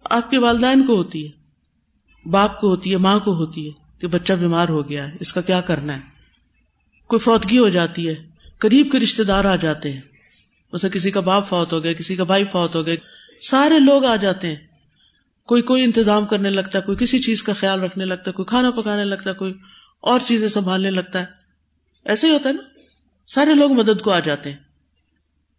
آپ 0.04 0.30
کے 0.30 0.38
والدین 0.38 0.86
کو 0.86 0.96
ہوتی 0.96 1.26
ہے، 1.26 2.30
باپ 2.30 2.60
کو 2.60 2.68
ہوتی 2.68 2.92
ہے، 2.92 2.96
ماں 2.96 3.18
کو 3.18 3.34
ہوتی 3.34 3.66
ہے 3.66 3.72
کہ 3.98 4.06
بچہ 4.06 4.32
بیمار 4.32 4.68
ہو 4.68 4.88
گیا 4.88 5.06
ہے، 5.08 5.16
اس 5.20 5.32
کا 5.32 5.40
کیا 5.40 5.60
کرنا 5.60 5.96
ہے؟ 5.96 6.17
کوئی 7.08 7.20
فوتگی 7.20 7.58
ہو 7.58 7.68
جاتی 7.68 8.08
ہے، 8.08 8.14
قریب 8.58 8.92
کے 8.92 8.98
رشتے 8.98 9.24
دار 9.24 9.44
آ 9.44 9.56
جاتے 9.56 9.92
ہیں۔ 9.92 10.00
اسے 10.72 10.88
کسی 10.88 11.10
کا 11.10 11.20
باپ 11.20 11.48
فوت 11.48 11.72
ہو 11.72 11.82
گیا، 11.82 11.92
کسی 11.92 12.16
کا 12.16 12.24
بھائی 12.24 12.44
فوت 12.52 12.74
ہو 12.74 12.86
گیا۔ 12.86 12.94
سارے 13.40 13.78
لوگ 13.78 14.04
آ 14.04 14.16
جاتے 14.16 14.48
ہیں۔ 14.48 14.56
کوئی 15.46 15.62
کوئی 15.62 15.84
انتظام 15.84 16.26
کرنے 16.26 16.50
لگتا 16.50 16.78
ہے، 16.78 16.82
کوئی 16.82 16.98
کسی 16.98 17.18
چیز 17.18 17.42
کا 17.42 17.52
خیال 17.52 17.80
رکھنے 17.80 18.04
لگتا 18.04 18.22
ہے، 18.26 18.32
کوئی 18.32 18.46
کھانا 18.46 18.70
پکانے 18.70 19.04
لگتا 19.04 19.30
ہے، 19.30 19.34
کوئی 19.34 19.54
اور 20.00 20.20
چیزیں 20.26 20.48
سنبھالنے 20.48 20.90
لگتا 20.90 21.20
ہے۔ 21.20 21.26
ایسے 22.04 22.26
ہی 22.26 22.32
ہوتا 22.32 22.48
ہے 22.48 22.54
نا۔ 22.54 22.62
سارے 23.28 23.54
لوگ 23.54 23.72
مدد 23.72 24.00
کو 24.00 24.12
آ 24.12 24.20
جاتے 24.20 24.50
ہیں۔ 24.50 24.58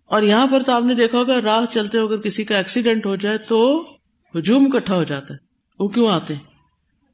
اور 0.06 0.22
یہاں 0.22 0.48
پر 0.48 0.64
تو 0.64 0.72
آپ 0.72 0.84
نے 0.84 0.94
دیکھا 0.94 1.18
ہوگا، 1.18 1.42
راہ 1.44 1.66
چلتے 1.72 1.98
ہو 1.98 2.08
اگر 2.08 2.18
کسی 2.18 2.44
کا 2.44 2.58
ایکسیڈینٹ 2.58 3.06
ہو 3.06 3.16
جائے 3.16 3.38
تو 3.38 3.86
ہجوم 4.36 4.70
اکٹھا 4.72 4.96
ہو 4.96 5.04
جاتا 5.04 5.34
ہے۔ 5.34 5.40
وہ 5.80 5.88
کیوں 5.88 6.08
آتے 6.08 6.36
ہیں؟ 6.36 6.42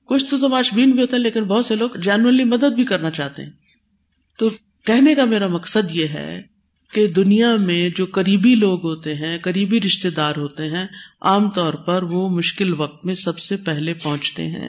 کچھ 0.06 0.26
تو 0.26 0.40
تماشبین 0.40 0.92
بھی 0.92 1.02
ہوتا 1.02 1.18
ہے 1.18 1.22
لیکن 1.22 1.44
بہت 1.44 1.66
سے 1.66 1.76
لوگ 1.76 1.90
جینولی 1.90 2.44
مدد 2.44 2.74
بھی 2.74 2.84
کرنا 2.84 3.12
چاہتے 3.12 3.44
ہیں۔ 3.44 3.52
تو 4.38 4.50
کہنے 4.84 5.16
کا 5.16 5.26
میرا 5.26 5.48
مقصد 5.48 5.92
یہ 5.92 6.08
ہے 6.08 6.42
کہ 6.94 7.08
دنیا 7.08 7.56
میں 7.56 7.90
جو 7.90 8.06
قریبی 8.06 8.56
لوگ 8.56 8.84
ہوتے 8.84 9.16
ہیں، 9.16 9.38
قریبی 9.38 9.82
رشتے 9.82 10.10
دار 10.10 10.34
ہوتے 10.38 10.64
ہیں، 10.64 10.88
عام 11.22 11.50
طور 11.50 11.74
پر 11.74 12.04
وہ 12.04 12.30
مشکل 12.30 12.74
وقت 12.74 13.06
میں 13.06 13.16
سب 13.16 13.40
سے 13.40 13.58
پہلے 13.58 13.94
پہنچتے 13.94 14.48
ہیں 14.48 14.68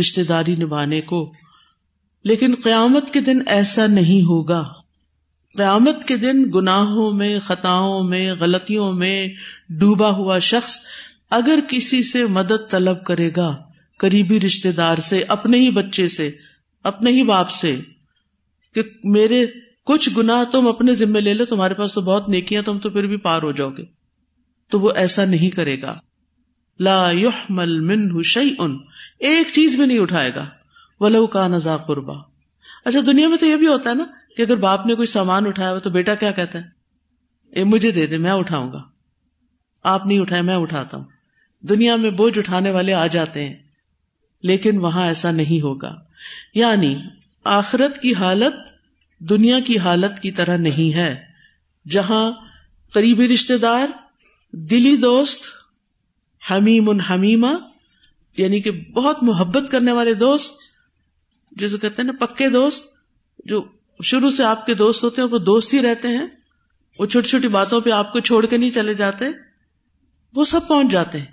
رشتے 0.00 0.24
داری 0.24 0.56
نبھانے 0.56 1.00
کو۔ 1.00 1.32
لیکن 2.24 2.54
قیامت 2.64 3.12
کے 3.12 3.20
دن 3.20 3.38
ایسا 3.46 3.86
نہیں 3.86 4.22
ہوگا۔ 4.22 4.64
قیامت 5.56 6.08
کے 6.08 6.16
دن 6.16 6.44
گناہوں 6.54 7.12
میں، 7.12 7.38
خطاؤں 7.38 8.02
میں، 8.02 8.32
غلطیوں 8.34 8.92
میں 8.92 9.28
ڈوبا 9.68 10.10
ہوا 10.10 10.38
شخص 10.38 10.76
اگر 11.30 11.58
کسی 11.68 12.02
سے 12.02 12.26
مدد 12.26 12.70
طلب 12.70 13.04
کرے 13.04 13.30
گا، 13.36 13.56
قریبی 13.98 14.40
رشتے 14.40 14.72
دار 14.72 14.98
سے، 14.98 15.24
اپنے 15.28 15.58
ہی 15.58 15.70
بچے 15.70 16.08
سے، 16.08 16.30
اپنے 16.84 17.10
ہی 17.10 17.22
باپ 17.22 17.50
سے 17.50 17.80
کہ 18.74 18.82
میرے 19.04 19.46
کچھ 19.84 20.10
گنا 20.16 20.44
تم 20.52 20.68
اپنے 20.68 20.94
ذمے 20.94 21.20
لے 21.20 21.34
لو، 21.34 21.44
تمہارے 21.44 21.74
پاس 21.74 21.94
تو 21.94 22.00
بہت 22.00 22.28
نیکیاں، 22.28 22.62
تم 22.62 22.78
تو 22.78 22.90
پھر 22.90 23.06
بھی 23.06 23.16
پار 23.16 23.42
ہو 23.42 23.52
جاؤ 23.52 23.70
گے۔ 23.70 23.84
تو 24.70 24.80
وہ 24.80 24.92
ایسا 24.96 25.24
نہیں 25.24 25.50
کرے 25.50 25.82
گا۔ 25.82 25.98
لا 26.80 27.10
يحمل 27.10 27.80
منه 27.80 28.20
شيء 28.22 28.64
ایک 29.18 29.46
چیز 29.52 29.74
بھی 29.74 29.86
نہیں 29.86 29.98
اٹھائے 29.98 30.34
گا۔ 30.34 30.46
ولو 31.00 31.26
کا 31.26 31.48
نزا 31.48 31.76
قربا 31.76 32.14
اچھا 32.84 33.00
دنیا 33.06 33.28
میں 33.28 33.36
تو 33.36 33.46
یہ 33.46 33.56
بھی 33.56 33.66
ہوتا 33.66 33.90
ہے 33.90 33.94
نا 33.94 34.04
کہ 34.36 34.42
اگر 34.42 34.56
باپ 34.56 34.86
نے 34.86 34.94
کوئی 34.94 35.06
سامان 35.06 35.46
اٹھایا 35.46 35.70
ہوا 35.70 35.78
تو 35.78 35.90
بیٹا 35.90 36.14
کیا 36.14 36.30
کہتا 36.30 36.58
ہے؟ 36.58 36.64
اے، 37.50 37.64
مجھے 37.64 37.90
دے 37.90 38.06
دے، 38.06 38.16
میں 38.16 38.30
اٹھاؤں 38.30 38.72
گا۔ 38.72 38.82
آپ 39.82 40.06
نہیں 40.06 40.18
اٹھائے 40.18 40.42
میں 40.42 40.56
اٹھاتا 40.56 40.96
ہوں۔ 40.96 41.04
دنیا 41.60 41.96
میں 41.96 42.10
بوجھ 42.10 42.38
اٹھانے 42.38 42.70
والے 42.70 42.94
آ 42.94 43.06
جاتے 43.06 43.44
ہیں، 43.44 43.56
لیکن 44.42 44.78
وہاں 44.78 45.06
ایسا 45.06 45.30
نہیں 45.30 45.60
ہوگا۔ 45.60 45.94
یعنی 46.54 46.96
آخرت 47.48 47.98
کی 47.98 48.14
حالت 48.14 48.54
دنیا 49.18 49.60
کی 49.60 49.78
حالت 49.78 50.22
کی 50.22 50.30
طرح 50.30 50.56
نہیں 50.56 50.96
ہے۔ 50.96 51.24
جہاں 51.88 52.32
قریبی 52.92 53.28
رشتے 53.28 53.58
دار، 53.58 53.88
دلی 54.52 54.96
دوست، 54.96 55.44
حمیم 56.50 56.90
ان 56.90 57.00
حمیمہ 57.00 57.48
یعنی 58.36 58.60
کہ 58.60 58.70
بہت 58.70 59.22
محبت 59.22 59.70
کرنے 59.70 59.92
والے 59.92 60.14
دوست، 60.14 60.54
جسے 61.52 61.78
کہتے 61.78 62.02
ہیں 62.02 62.12
نا 62.12 62.26
پکے 62.26 62.48
دوست، 62.48 62.86
جو 63.44 63.68
شروع 64.02 64.30
سے 64.30 64.44
آپ 64.44 64.66
کے 64.66 64.74
دوست 64.74 65.04
ہوتے 65.04 65.22
ہیں، 65.22 65.28
وہ 65.28 65.38
دوست 65.38 65.74
ہی 65.74 65.82
رہتے 65.82 66.08
ہیں۔ 66.08 66.26
وہ 66.98 67.06
چھوٹی 67.06 67.28
چھوٹی 67.28 67.48
باتوں 67.48 67.80
پہ 67.80 67.90
آپ 67.90 68.12
کو 68.12 68.20
چھوڑ 68.20 68.46
کے 68.46 68.56
نہیں 68.56 68.70
چلے 68.70 68.94
جاتے۔ 68.94 69.24
وہ 70.34 70.44
سب 70.44 70.68
پہنچ 70.68 70.92
جاتے 70.92 71.18
ہیں۔ 71.18 71.26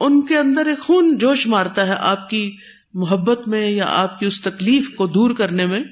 ان 0.00 0.26
کے 0.26 0.38
اندر 0.38 0.66
ایک 0.66 0.80
خون 0.80 1.18
جوش 1.18 1.46
مارتا 1.46 1.86
ہے 1.86 1.94
آپ 1.98 2.30
کی 2.30 2.56
محبت 2.94 3.48
میں 3.48 3.70
یا 3.70 3.84
آپ 3.88 4.20
کی 4.20 4.26
اس 4.26 4.40
تکلیف 4.40 4.94
کو 4.94 5.06
دور 5.06 5.30
کرنے 5.30 5.66
میں، 5.66 5.84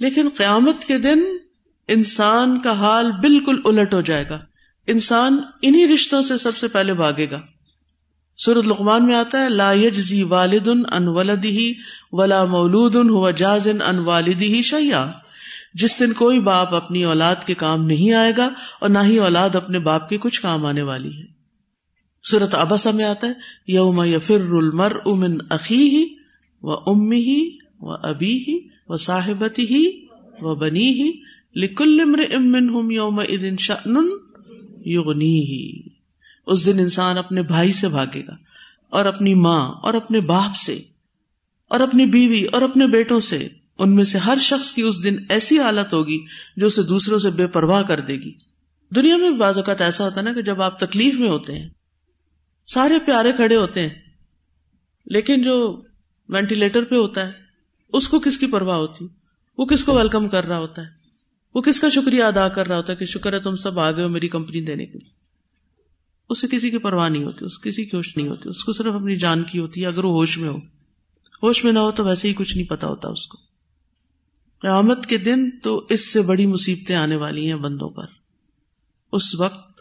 لیکن 0.00 0.28
قیامت 0.36 0.84
کے 0.84 0.98
دن 0.98 1.22
انسان 1.88 2.60
کا 2.60 2.72
حال 2.72 3.12
بالکل 3.12 3.60
الٹ 3.64 3.94
ہو 3.94 4.00
جائے 4.00 4.28
گا۔ 4.30 4.38
انسان 4.86 5.38
انہی 5.62 5.94
رشتوں 5.94 6.22
سے 6.22 6.38
سب 6.38 6.56
سے 6.56 6.68
پہلے 6.68 6.94
بھاگے 6.94 7.30
گا۔ 7.30 7.40
سورت 8.36 8.68
لقمان 8.68 9.06
میں 9.06 9.14
آتا 9.14 9.44
ہے، 9.44 9.48
لا 9.48 9.72
یجزی 9.72 10.22
والد 10.22 10.68
ان 10.92 11.08
ولدی 11.08 11.74
ولا 12.12 12.44
مولود 12.44 12.94
ہوا 12.94 13.30
جاز 13.30 13.68
ان 13.68 13.98
والدی 13.98 14.54
ہی 14.54 14.62
شیا 14.62 15.12
جس 15.74 16.00
دن 16.00 16.12
کوئی 16.12 16.40
باپ 16.40 16.74
اپنی 16.74 17.04
اولاد 17.04 17.36
کے 17.46 17.54
کام 17.54 17.86
نہیں 17.86 18.12
آئے 18.12 18.32
گا 18.36 18.48
اور 18.80 18.88
نہ 18.88 18.98
ہی 19.02 19.18
اولاد 19.18 19.54
اپنے 19.54 19.78
باپ 19.78 20.08
کے 20.08 20.18
کچھ 20.18 20.42
کام 20.42 20.66
آنے 20.66 20.82
والی 20.82 21.08
ہے۔ 21.08 21.34
صورت 22.30 22.54
ابسا 22.54 22.90
میں 22.90 23.04
آتا 23.04 23.26
ہے، 23.26 23.32
یوم 23.66 24.02
یفر 24.04 24.40
المر 24.40 24.92
امن 25.06 25.38
عقی 25.50 25.88
ہی 25.88 26.13
و 26.64 26.90
امی 26.90 27.18
ہی 27.18 27.40
و 27.80 27.92
ابی 27.92 28.36
ہی 28.38 28.58
و 28.88 28.96
صاحبتی 28.96 29.62
ہی 29.62 29.84
و 30.40 30.54
بنی 30.54 30.88
ہی 30.90 31.10
لکل 31.54 32.00
امر 32.00 32.22
امن 32.34 32.68
ہم 32.68 32.90
یوم 32.90 33.18
ادن 33.18 33.56
شن 33.56 33.96
یغنی 34.84 35.34
ہی 35.40 35.88
اس 36.46 36.66
دن 36.66 36.78
انسان 36.78 37.18
اپنے 37.18 37.42
بھائی 37.42 37.72
سے 37.72 37.88
بھاگے 37.88 38.20
گا 38.20 38.36
اور 38.90 39.06
اپنی 39.06 39.34
ماں 39.34 39.68
اور 39.82 39.94
اپنے 39.94 40.20
باپ 40.20 40.56
سے 40.56 40.82
اور 41.68 41.80
اپنی 41.80 42.06
بیوی 42.06 42.44
اور 42.44 42.62
اپنے 42.62 42.86
بیٹوں 42.86 43.20
سے 43.20 43.48
ان 43.78 43.94
میں 43.94 44.04
سے 44.04 44.18
ہر 44.18 44.38
شخص 44.40 44.72
کی 44.72 44.82
اس 44.82 45.02
دن 45.04 45.16
ایسی 45.28 45.58
حالت 45.58 45.92
ہوگی 45.92 46.18
جو 46.56 46.66
اسے 46.66 46.82
دوسروں 46.82 47.18
سے 47.18 47.30
بے 47.30 47.46
پرواہ 47.46 47.82
کر 47.82 48.00
دے 48.00 48.16
گی۔ 48.16 48.32
دنیا 48.92 49.16
میں 49.16 49.30
بعض 49.30 49.56
اوقات 49.56 49.80
ایسا 49.80 50.04
ہوتا 50.04 50.20
ہے 50.20 50.24
نا 50.24 50.32
کہ 50.32 50.42
جب 50.42 50.62
آپ 50.62 50.78
تکلیف 50.78 51.14
میں 51.14 51.28
ہوتے 51.28 51.58
ہیں، 51.58 51.68
سارے 52.68 52.98
پیارے 53.06 53.32
کھڑے 53.32 53.56
ہوتے 53.56 53.80
ہیں، 53.80 53.94
لیکن 55.06 55.42
جو 55.42 55.56
وینٹیلیٹر 56.28 56.84
پہ 56.84 56.94
ہوتا 56.94 57.26
ہے۔ 57.26 57.32
اس 57.92 58.08
کو 58.08 58.20
کس 58.20 58.38
کی 58.38 58.46
پرواہ 58.46 58.76
ہوتی؟ 58.76 59.06
وہ 59.58 59.64
کس 59.66 59.84
کو 59.84 59.94
ویلکم 59.94 60.28
کر 60.28 60.44
رہا 60.44 60.58
ہوتا 60.58 60.82
ہے؟ 60.82 60.86
وہ 61.54 61.62
کس 61.62 61.80
کا 61.80 61.88
شکریہ 61.88 62.24
ادا 62.24 62.48
کر 62.48 62.66
رہا 62.66 62.76
ہوتا 62.76 62.92
ہے 62.92 62.96
کہ 62.96 63.04
شکر 63.04 63.32
ہے 63.32 63.40
تم 63.40 63.56
سب 63.56 63.78
آگے 63.78 64.02
ہو 64.02 64.08
میری 64.08 64.28
کمپنی 64.28 64.60
دینے 64.60 64.86
کے 64.86 64.98
لیے؟ 64.98 65.10
اسے 66.28 66.48
کسی 66.48 66.70
کی 66.70 66.78
پرواہ 66.78 67.08
نہیں 67.08 67.24
ہوتی، 67.24 67.44
اس 67.44 67.60
کسی 67.60 67.84
کی 67.84 67.96
ہوش 67.96 68.16
نہیں 68.16 68.28
ہوتی، 68.28 68.48
اس 68.48 68.64
کو 68.64 68.72
صرف 68.72 68.94
اپنی 68.94 69.16
جان 69.16 69.44
کی 69.44 69.58
ہوتی 69.58 69.82
ہے، 69.82 69.86
اگر 69.86 70.04
وہ 70.04 70.12
ہوش 70.12 70.38
میں 70.38 70.48
ہو۔ 70.48 70.56
ہوش 71.42 71.64
میں 71.64 71.72
نہ 71.72 71.78
ہو 71.78 71.90
تو 71.90 72.04
ویسے 72.04 72.28
ہی 72.28 72.34
کچھ 72.34 72.56
نہیں 72.56 72.68
پتا 72.68 72.86
ہوتا 72.86 73.08
اس 73.08 73.26
کو۔ 73.26 73.38
قیامت 74.60 75.06
کے 75.06 75.18
دن 75.18 75.50
تو 75.50 75.86
اس 75.88 76.12
سے 76.12 76.22
بڑی 76.22 76.46
مصیبتیں 76.46 76.96
آنے 76.96 77.16
والی 77.16 77.46
ہیں 77.46 77.58
بندوں 77.58 77.88
پر۔ 77.88 78.04
اس 79.12 79.34
وقت 79.34 79.80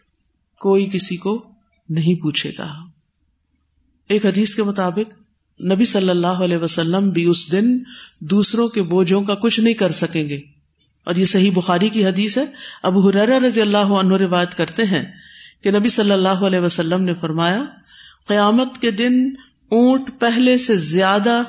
کوئی 0.59 0.89
کسی 0.93 1.17
کو 1.17 1.51
نہیں 1.89 2.21
پوچھے 2.21 2.51
گا۔ 2.57 2.73
ایک 4.07 4.25
حدیث 4.25 4.55
کے 4.55 4.63
مطابق 4.63 5.22
نبی 5.59 5.85
صلی 5.85 6.09
اللہ 6.09 6.27
علیہ 6.27 6.57
وسلم 6.57 7.09
بھی 7.09 7.25
اس 7.25 7.51
دن 7.51 7.77
دوسروں 8.19 8.67
کے 8.67 8.83
بوجھوں 8.83 9.23
کا 9.23 9.35
کچھ 9.35 9.59
نہیں 9.59 9.73
کر 9.73 9.91
سکیں 9.91 10.29
گے۔ 10.29 10.41
اور 11.03 11.15
یہ 11.15 11.25
صحیح 11.25 11.51
بخاری 11.53 11.89
کی 11.89 12.05
حدیث 12.05 12.37
ہے۔ 12.37 12.45
ابو 12.83 13.09
حرا 13.09 13.39
رضی 13.39 13.61
اللہ 13.61 13.77
عنہ 13.77 14.13
روایت 14.13 14.55
کرتے 14.55 14.83
ہیں 14.83 15.03
کہ 15.63 15.71
نبی 15.71 15.89
صلی 15.89 16.11
اللہ 16.11 16.27
علیہ 16.27 16.59
وسلم 16.59 17.03
نے 17.03 17.13
فرمایا، 17.13 17.63
قیامت 18.27 18.81
کے 18.81 18.91
دن 18.91 19.29
اونٹ 19.69 20.09
پہلے 20.19 20.57
سے 20.57 20.75
زیادہ 20.75 21.41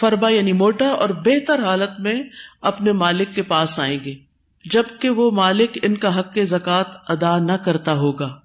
فربا 0.00 0.28
یعنی 0.28 0.52
موٹا 0.52 0.88
اور 0.88 1.08
بہتر 1.08 1.62
حالت 1.62 2.00
میں 2.00 2.22
اپنے 2.60 2.92
مالک 2.92 3.34
کے 3.34 3.42
پاس 3.42 3.80
آئیں 3.80 3.98
گے، 4.04 4.14
جبکہ 4.64 5.10
وہ 5.10 5.30
مالک 5.30 5.78
ان 5.82 5.96
کا 5.96 6.18
حق 6.18 6.38
زکات 6.46 6.86
ادا 7.08 7.38
نہ 7.38 7.52
کرتا 7.52 7.92
ہوگا۔ 7.92 8.38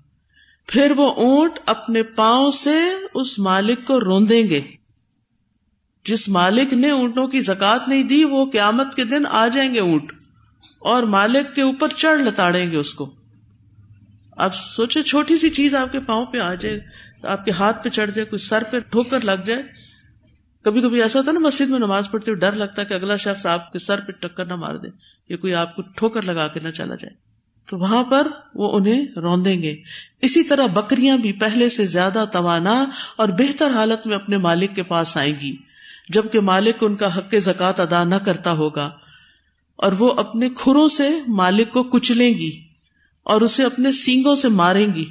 پھر 0.67 0.91
وہ 0.97 1.13
اونٹ 1.13 1.59
اپنے 1.65 2.03
پاؤں 2.03 2.51
سے 2.51 2.77
اس 3.13 3.39
مالک 3.39 3.85
کو 3.87 3.99
روندیں 3.99 4.43
گے۔ 4.43 4.61
جس 6.05 6.29
مالک 6.29 6.73
نے 6.73 6.89
اونٹوں 6.89 7.27
کی 7.27 7.39
زکات 7.39 7.87
نہیں 7.87 8.03
دی، 8.03 8.25
وہ 8.25 8.45
قیامت 8.45 8.95
کے 8.95 9.03
دن 9.03 9.25
آ 9.25 9.47
جائیں 9.47 9.73
گے 9.73 9.79
اونٹ 9.79 10.13
اور 10.79 11.03
مالک 11.03 11.55
کے 11.55 11.61
اوپر 11.61 11.87
چڑھ 11.89 12.21
لتاڑیں 12.21 12.71
گے 12.71 12.77
اس 12.77 12.93
کو۔ 12.93 13.13
اب 14.31 14.55
سوچے 14.55 15.03
چھوٹی 15.03 15.37
سی 15.37 15.49
چیز 15.49 15.75
آپ 15.75 15.91
کے 15.91 15.99
پاؤں 15.99 16.25
پہ 16.25 16.37
آ 16.37 16.53
جائے، 16.53 16.79
آپ 17.23 17.45
کے 17.45 17.51
ہاتھ 17.51 17.83
پہ 17.83 17.89
چڑھ 17.89 18.11
جائے 18.11 18.25
کوئی 18.25 18.39
سر 18.39 18.63
پہ 18.63 18.79
ٹھوکر 18.79 19.21
لگ 19.21 19.43
جائے۔ 19.45 19.63
کبھی 20.63 20.81
کبھی 20.81 21.01
ایسا 21.01 21.19
ہوتا 21.19 21.31
ہے 21.31 21.39
نا، 21.39 21.47
مسجد 21.47 21.69
میں 21.69 21.79
نماز 21.79 22.11
پڑھتے 22.11 22.31
ہوئے 22.31 22.39
ڈر 22.39 22.51
لگتا 22.51 22.81
ہے 22.81 22.87
کہ 22.87 22.93
اگلا 22.93 23.15
شخص 23.15 23.45
آپ 23.45 23.73
کے 23.73 23.79
سر 23.79 23.99
پہ 23.99 24.11
ٹکر 24.11 24.45
نہ 24.45 24.55
مار 24.55 24.75
دے، 24.75 24.87
یا 25.29 25.37
کوئی 25.37 25.53
آپ 25.53 25.75
کو 25.75 25.81
ٹھوکر 25.81 26.21
لگا 26.21 26.47
کے 26.47 26.59
نہ 26.59 26.69
چلا 26.69 26.95
جائے۔ 26.95 27.13
تو 27.69 27.77
وہاں 27.77 28.03
پر 28.03 28.27
وہ 28.55 28.77
انہیں 28.77 29.07
روندیں 29.15 29.61
گے۔ 29.61 29.75
اسی 30.21 30.43
طرح 30.43 30.65
بکریاں 30.65 31.17
بھی 31.17 31.31
پہلے 31.31 31.69
سے 31.69 31.85
زیادہ 31.85 32.25
توانا 32.31 32.85
اور 33.15 33.27
بہتر 33.27 33.71
حالت 33.71 34.07
میں 34.07 34.15
اپنے 34.15 34.37
مالک 34.37 34.75
کے 34.75 34.83
پاس 34.83 35.17
آئیں 35.17 35.33
گی۔ 35.41 35.57
جبکہ 36.09 36.39
مالک 36.39 36.75
ان 36.81 36.95
کا 36.95 37.17
حق 37.17 37.35
زکات 37.41 37.79
ادا 37.79 38.03
نہ 38.03 38.15
کرتا 38.15 38.51
ہوگا 38.51 38.91
اور 39.75 39.91
وہ 39.99 40.13
اپنے 40.17 40.49
کھروں 40.49 40.87
سے 40.87 41.09
مالک 41.27 41.71
کو 41.71 41.83
کچلیں 41.83 42.33
گی 42.33 42.63
اور 43.23 43.41
اسے 43.41 43.63
اپنے 43.63 43.91
سینگوں 43.91 44.35
سے 44.35 44.47
ماریں 44.47 44.93
گی۔ 44.93 45.05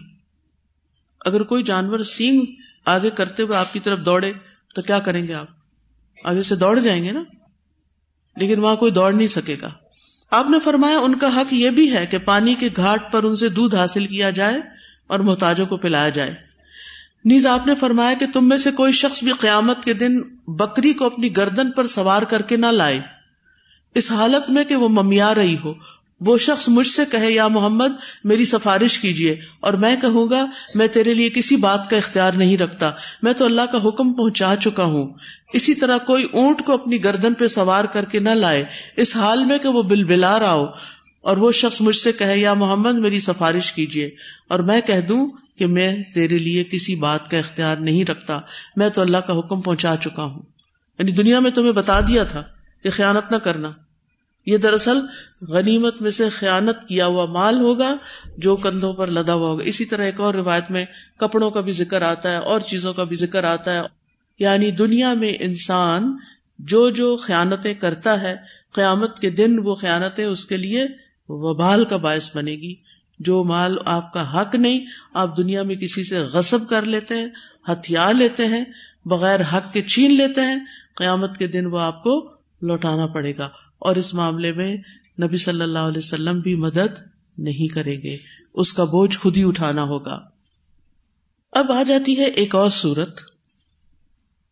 اگر 1.24 1.42
کوئی 1.42 1.62
جانور 1.62 2.00
سینگ 2.00 2.44
آگے 2.84 3.10
کرتے 3.10 3.42
ہوئے 3.42 3.56
آپ 3.56 3.72
کی 3.72 3.80
طرف 3.80 3.98
دوڑے، 3.98 4.32
تو 4.74 4.82
کیا 4.82 4.98
کریں 4.98 5.28
گے 5.28 5.34
آپ؟ 5.34 5.46
آگے 6.24 6.42
سے 6.42 6.56
دوڑ 6.56 6.80
جائیں 6.80 7.04
گے 7.04 7.12
نا؟ 7.12 7.22
لیکن 8.36 8.60
وہاں 8.60 8.76
کوئی 8.76 8.92
دوڑ 8.92 9.12
نہیں 9.12 9.26
سکے 9.26 9.56
گا۔ 9.62 9.70
آپ 10.30 10.50
نے 10.50 10.58
فرمایا 10.60 10.98
ان 10.98 11.18
کا 11.18 11.40
حق 11.40 11.52
یہ 11.54 11.70
بھی 11.70 11.92
ہے 11.92 12.06
کہ 12.06 12.18
پانی 12.18 12.54
کے 12.54 12.68
گھاٹ 12.76 13.12
پر 13.12 13.22
ان 13.22 13.36
سے 13.36 13.48
دودھ 13.48 13.74
حاصل 13.74 14.06
کیا 14.06 14.30
جائے 14.30 14.60
اور 15.06 15.18
محتاجوں 15.18 15.66
کو 15.66 15.76
پلایا 15.76 16.08
جائے۔ 16.08 16.51
نیز 17.24 17.46
آپ 17.46 17.66
نے 17.66 17.74
فرمایا 17.74 18.14
کہ 18.14 18.26
تم 18.26 18.48
میں 18.48 18.58
سے 18.58 18.70
کوئی 18.70 18.92
شخص 18.92 19.24
بھی 19.24 19.32
قیامت 19.32 19.84
کے 19.84 19.92
دن 19.92 20.20
بکری 20.46 20.92
کو 20.92 21.04
اپنی 21.04 21.36
گردن 21.36 21.70
پر 21.70 21.86
سوار 21.86 22.22
کر 22.22 22.42
کے 22.42 22.56
نہ 22.56 22.66
لائے۔ 22.66 23.00
اس 23.94 24.12
حالت 24.12 24.50
میں 24.50 24.64
کہ 24.64 24.76
وہ 24.76 24.88
ممیا 24.88 25.34
رہی 25.34 25.56
ہو۔ 25.64 25.72
وہ 26.20 26.38
شخص 26.38 26.68
مجھ 26.68 26.86
سے 26.86 27.02
کہے، 27.10 27.30
یا 27.30 27.48
محمد، 27.48 27.88
میری 28.24 28.44
سفارش 28.44 28.98
کیجیے 28.98 29.36
اور 29.60 29.72
میں 29.72 29.96
کہوں 29.96 30.30
گا، 30.30 30.46
میں 30.74 30.86
تیرے 30.86 31.14
لیے 31.14 31.30
کسی 31.30 31.56
بات 31.56 31.90
کا 31.90 31.96
اختیار 31.96 32.32
نہیں 32.32 32.56
رکھتا۔ 32.56 32.90
میں 33.22 33.32
تو 33.32 33.44
اللہ 33.44 33.62
کا 33.72 33.78
حکم 33.88 34.12
پہنچا 34.12 34.54
چکا 34.60 34.84
ہوں۔ 34.84 35.08
اسی 35.52 35.74
طرح 35.74 35.98
کوئی 35.98 36.24
اونٹ 36.32 36.62
کو 36.62 36.72
اپنی 36.72 37.04
گردن 37.04 37.34
پہ 37.34 37.46
سوار 37.46 37.84
کر 37.84 38.04
کے 38.04 38.18
نہ 38.18 38.30
لائے۔ 38.30 38.64
اس 38.96 39.16
حال 39.16 39.44
میں 39.44 39.58
کہ 39.58 39.68
وہ 39.68 39.82
بل 39.82 40.04
بلا 40.04 40.38
رہا 40.38 40.52
ہو 40.52 40.66
اور 41.20 41.36
وہ 41.36 41.52
شخص 41.52 41.80
مجھ 41.80 41.96
سے 41.96 42.12
کہے، 42.12 42.38
یا 42.38 42.54
محمد، 42.54 42.94
میری 42.94 43.20
سفارش 43.20 43.72
کیجیے 43.72 44.10
اور 44.48 44.58
میں 44.58 44.80
کہہ 44.80 45.00
دوں 45.00 45.28
کہ 45.58 45.66
میں 45.66 45.96
تیرے 46.14 46.38
لیے 46.38 46.64
کسی 46.64 46.94
بات 46.94 47.30
کا 47.30 47.38
اختیار 47.38 47.76
نہیں 47.76 48.04
رکھتا، 48.04 48.40
میں 48.76 48.88
تو 48.88 49.02
اللہ 49.02 49.16
کا 49.16 49.38
حکم 49.38 49.60
پہنچا 49.60 49.94
چکا 50.00 50.24
ہوں۔ 50.24 50.42
یعنی 50.98 51.12
دنیا 51.12 51.40
میں 51.40 51.50
تمہیں 51.50 51.72
بتا 51.72 52.00
دیا 52.00 52.24
تھا 52.24 52.42
کہ 52.82 52.90
خیانت 52.90 53.32
نہ 53.32 53.36
کرنا۔ 53.36 53.72
یہ 54.46 54.56
دراصل 54.56 55.00
غنیمت 55.48 56.02
میں 56.02 56.10
سے 56.10 56.28
خیانت 56.28 56.88
کیا 56.88 57.06
ہوا 57.06 57.26
مال 57.26 57.54
ہوگا 57.54 57.96
جو 58.38 58.56
کندھوں 58.56 58.92
پر 58.92 59.06
لدا 59.06 59.34
ہوا 59.34 59.48
ہوگا۔ 59.48 59.64
اسی 59.64 59.84
طرح 59.84 60.04
ایک 60.04 60.20
اور 60.20 60.34
روایت 60.34 60.70
میں 60.70 60.84
کپڑوں 61.18 61.50
کا 61.50 61.60
بھی 61.60 61.72
ذکر 61.72 62.02
آتا 62.02 62.30
ہے، 62.30 62.36
اور 62.36 62.60
چیزوں 62.60 62.94
کا 62.94 63.04
بھی 63.04 63.16
ذکر 63.16 63.44
آتا 63.44 63.74
ہے۔ 63.74 63.80
یعنی 64.38 64.70
دنیا 64.70 65.14
میں 65.14 65.32
انسان 65.40 66.16
جو 66.58 66.90
جو 66.90 67.16
خیانتیں 67.16 67.74
کرتا 67.74 68.20
ہے، 68.20 68.34
قیامت 68.72 69.18
کے 69.18 69.30
دن 69.30 69.56
وہ 69.58 69.74
خیانتیں 69.74 70.24
اس 70.24 70.44
کے 70.44 70.56
لیے 70.56 70.84
وبال 71.28 71.84
کا 71.84 71.96
باعث 71.96 72.36
بنے 72.36 72.52
گی۔ 72.52 72.74
جو 73.24 73.44
مال 73.44 73.76
آپ 73.84 74.12
کا 74.12 74.40
حق 74.40 74.54
نہیں، 74.54 74.86
آپ 75.14 75.36
دنیا 75.36 75.62
میں 75.62 75.74
کسی 75.74 76.04
سے 76.04 76.18
غصب 76.18 76.68
کر 76.68 76.82
لیتے 76.82 77.14
ہیں، 77.14 77.28
ہتھیار 77.68 78.14
لیتے 78.14 78.46
ہیں، 78.46 78.64
بغیر 79.04 79.40
حق 79.40 79.72
کے 79.72 79.82
چھین 79.82 80.14
لیتے 80.14 80.40
ہیں، 80.40 80.64
قیامت 80.96 81.36
کے 81.36 81.46
دن 81.46 81.66
وہ 81.66 81.80
آپ 81.80 82.02
کو 82.02 82.30
لوٹانا 82.62 83.06
پڑے 83.06 83.36
گا۔ 83.36 83.48
اور 83.78 83.96
اس 83.96 84.14
معاملے 84.14 84.52
میں 84.52 84.76
نبی 85.22 85.36
صلی 85.36 85.62
اللہ 85.62 85.78
علیہ 85.78 85.98
وسلم 85.98 86.40
بھی 86.40 86.54
مدد 86.54 87.02
نہیں 87.38 87.68
کریں 87.68 88.02
گے۔ 88.02 88.16
اس 88.54 88.72
کا 88.72 88.84
بوجھ 88.84 89.18
خود 89.18 89.36
ہی 89.36 89.44
اٹھانا 89.44 89.82
ہوگا۔ 89.82 90.20
اب 91.52 91.72
آ 91.72 91.82
جاتی 91.82 92.18
ہے 92.18 92.24
ایک 92.24 92.54
اور 92.54 92.70
صورت، 92.70 93.20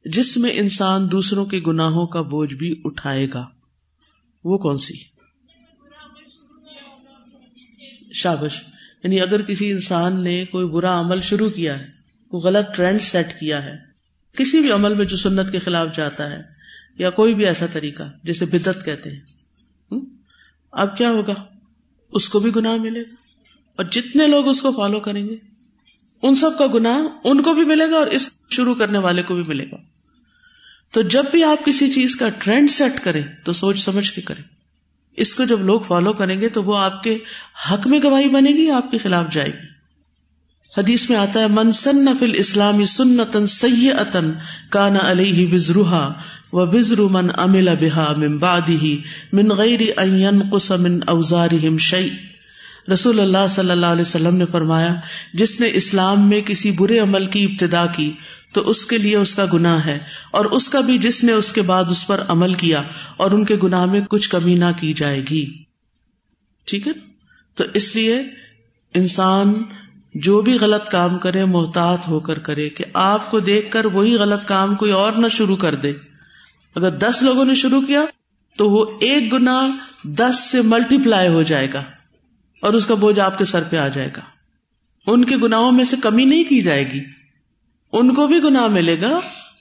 جس 0.05 0.37
میں 0.37 0.51
انسان 0.53 1.11
دوسروں 1.13 1.45
کے 1.45 1.61
گناہوں 1.67 2.07
کا 2.07 2.23
بوجھ 2.23 2.55
بھی 2.55 2.81
اٹھائے 2.85 3.27
گا۔ 3.35 3.47
وہ 4.45 4.59
کون 4.59 4.79
سی؟ 4.79 5.20
شابش۔ 8.21 8.61
یعنی 9.05 9.21
اگر 9.21 9.43
کسی 9.43 9.71
انسان 9.73 10.25
نے 10.25 10.45
کوئی 10.45 10.67
برا 10.67 11.01
عمل 11.01 11.21
شروع 11.21 11.51
کیا 11.51 11.79
ہے، 11.79 11.87
کوئی 12.29 12.43
غلط 12.43 12.77
ٹرینڈ 12.77 13.03
سیٹ 13.03 13.41
کیا 13.41 13.65
ہے، 13.65 13.77
کسی 14.37 14.61
بھی 14.61 14.73
عمل 14.73 14.95
میں 14.95 15.05
جو 15.05 15.17
سنت 15.17 15.53
کے 15.53 15.59
خلاف 15.59 15.89
جاتا 15.97 16.31
ہے، 16.31 16.43
یا 16.99 17.11
کوئی 17.11 17.35
بھی 17.35 17.47
ایسا 17.47 17.67
طریقہ 17.73 18.03
جسے 18.25 18.45
بدت 18.45 18.85
کہتے 18.85 19.11
ہیں 19.11 19.21
اب 20.73 20.99
کیا 20.99 21.11
ہوگا؟ 21.11 21.35
اس 22.13 22.29
کو 22.29 22.41
بھی 22.41 22.51
گناہ 22.57 22.77
ملے 22.77 23.03
گا۔ 23.03 23.15
اور 23.77 23.85
جتنے 23.85 24.27
لوگ 24.27 24.49
اس 24.49 24.63
کو 24.63 24.73
فالو 24.73 25.01
کریں 25.01 25.29
گے، 25.29 25.37
ان 26.23 26.35
سب 26.35 26.59
کا 26.59 26.67
گناہ 26.75 26.99
ان 27.25 27.43
کو 27.43 27.55
بھی 27.55 27.65
ملے 27.65 27.91
گا 27.91 27.97
اور 27.97 28.07
اس 28.07 28.31
شروع 28.51 28.75
کرنے 28.75 28.99
والے 28.99 29.23
کو 29.23 29.35
بھی 29.35 29.43
ملے 29.43 29.65
گا۔ 29.73 29.77
تو 30.91 31.03
جب 31.03 31.25
بھی 31.31 31.45
آپ 31.45 31.65
کسی 31.65 31.93
چیز 31.93 32.17
کا 32.17 32.29
ٹرینڈ 32.39 32.71
سیٹ 32.71 33.05
کریں، 33.05 33.23
تو 33.45 33.53
سوچ 33.53 33.79
سمجھ 33.79 34.13
کے 34.13 34.21
کریں۔ 34.21 34.60
اس 35.19 35.35
کو 35.35 35.45
جب 35.45 35.61
لوگ 35.61 35.81
فالو 35.81 36.13
کریں 36.13 36.41
گے 36.41 36.49
تو 36.49 36.63
وہ 36.63 36.79
آپ 36.79 37.03
کے 37.03 37.17
حق 37.71 37.87
میں 37.87 38.01
گواہی 38.03 38.29
بنے 38.29 38.51
گی 38.51 38.71
آپ 38.71 38.91
کے 38.91 38.99
خلاف 38.99 39.33
جائے 39.33 39.49
گی؟ 39.49 39.69
حدیث 40.73 41.11
میں 41.11 41.19
آتا 41.19 41.41
ہے 41.41 41.47
منسن 41.47 42.09
فل 42.19 42.33
اسلامی 42.35 42.85
سنتن 42.85 43.47
سیتن 43.47 44.33
کانا 44.71 45.11
علیہ 45.11 45.47
وزروحا 45.53 46.09
و 46.53 46.67
بزر 46.67 47.01
من 47.01 47.29
امل 47.37 47.69
بحا 47.81 48.13
من 48.17 48.39
بعدہ 48.39 48.85
من 49.33 49.53
غیر 49.53 49.81
ان 49.97 50.19
ينقص 50.19 50.71
من 50.71 51.01
اوزارہم 51.07 51.79
شیء. 51.79 52.30
رسول 52.93 53.21
اللہ 53.21 53.47
صلی 53.49 53.71
اللہ 53.71 53.87
علیہ 53.87 54.01
وسلم 54.01 54.37
نے 54.37 54.47
فرمایا، 54.47 54.95
جس 55.35 55.61
نے 55.61 55.71
اسلام 55.75 56.29
میں 56.29 56.41
کسی 56.41 56.71
برے 56.71 56.99
عمل 56.99 57.27
کی 57.27 57.45
ابتدا 57.45 57.87
کی، 57.87 58.13
تو 58.53 58.61
اس 58.61 58.87
کے 58.87 58.99
لیے 58.99 59.17
اس 59.17 59.35
کا 59.35 59.45
گناہ 59.53 59.87
ہے، 59.87 59.99
اور 60.31 60.45
اس 60.45 60.69
کا 60.69 60.81
بھی 60.81 60.99
جس 60.99 61.25
نے 61.25 61.33
اس 61.33 61.53
کے 61.53 61.63
بعد 61.63 61.85
اس 61.91 62.07
پر 62.07 62.25
عمل 62.29 62.55
کیا، 62.55 62.83
اور 63.17 63.31
ان 63.31 63.45
کے 63.45 63.57
گناہ 63.63 63.85
میں 63.85 64.01
کچھ 64.01 64.29
کمی 64.31 64.55
نہ 64.55 64.73
کی 64.81 64.93
جائے 64.93 65.21
گی۔ 65.31 65.45
ٹھیک 66.67 66.89
ہے؟ 66.89 66.93
تو 67.55 67.65
اس 67.75 67.97
لیے 67.97 68.23
انسان 68.95 69.53
جو 70.15 70.41
بھی 70.41 70.55
غلط 70.55 70.89
کام 70.89 71.19
کرے، 71.19 71.45
محتاط 71.45 72.09
ہو 72.09 72.21
کر 72.21 72.39
کرے 72.39 72.69
کہ 72.69 72.85
آپ 72.95 73.31
کو 73.31 73.39
دیکھ 73.41 73.71
کر 73.71 73.85
وہی 73.85 74.17
غلط 74.17 74.49
کام 74.49 74.75
کوئی 74.75 74.93
اور 74.93 75.13
نہ 75.13 75.27
شروع 75.29 75.57
کر 75.57 75.75
دے۔ 75.75 75.93
اگر 76.77 76.91
دس 76.91 77.23
لوگوں 77.23 77.45
نے 77.45 77.55
شروع 77.55 77.81
کیا، 77.81 78.05
تو 78.57 78.71
وہ 78.71 78.85
ایک 79.01 79.33
گنا 79.33 79.69
دس 80.05 80.51
سے 80.51 80.63
ملٹی 80.63 80.99
پلائی 80.99 81.29
ہو 81.29 81.43
جائے 81.43 81.69
گا۔ 81.73 81.83
اور 82.63 82.73
اس 82.73 82.87
کا 82.87 82.95
بوجھ 82.95 83.21
آپ 83.21 83.39
کے 83.39 83.45
سر 83.45 83.63
پہ 83.63 83.77
آ 83.77 83.89
جائے 83.89 84.11
گا۔ 84.17 84.21
ان 85.07 85.25
کے 85.25 85.37
گناہوں 85.37 85.73
میں 85.73 85.85
سے 85.85 85.97
کمی 86.03 86.25
نہیں 86.25 86.45
کی 86.45 86.63
جائے 86.63 86.93
گی۔ 86.93 87.01
ان 87.93 88.15
کو 88.15 88.27
بھی 88.27 88.43
گناہ 88.43 88.67
ملے 88.67 89.01
گا 89.01 89.21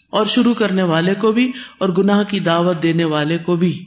اور 0.09 0.25
شروع 0.25 0.53
کرنے 0.53 0.83
والے 0.83 1.15
کو 1.15 1.31
بھی 1.31 1.51
اور 1.77 1.89
گناہ 1.89 2.23
کی 2.23 2.39
دعوت 2.39 2.83
دینے 2.83 3.03
والے 3.03 3.37
کو 3.37 3.55
بھی۔ 3.55 3.85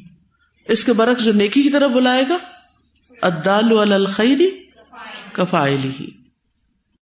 اس 0.64 0.84
کے 0.84 0.92
برعکس 0.92 1.24
جو 1.24 1.32
نیکی 1.32 1.62
کی 1.62 1.70
طرف 1.70 1.90
بلائے 1.90 2.24
گا 2.28 2.36
ادال 3.22 3.92
الخری 3.92 4.50
کفائلی 5.32 6.21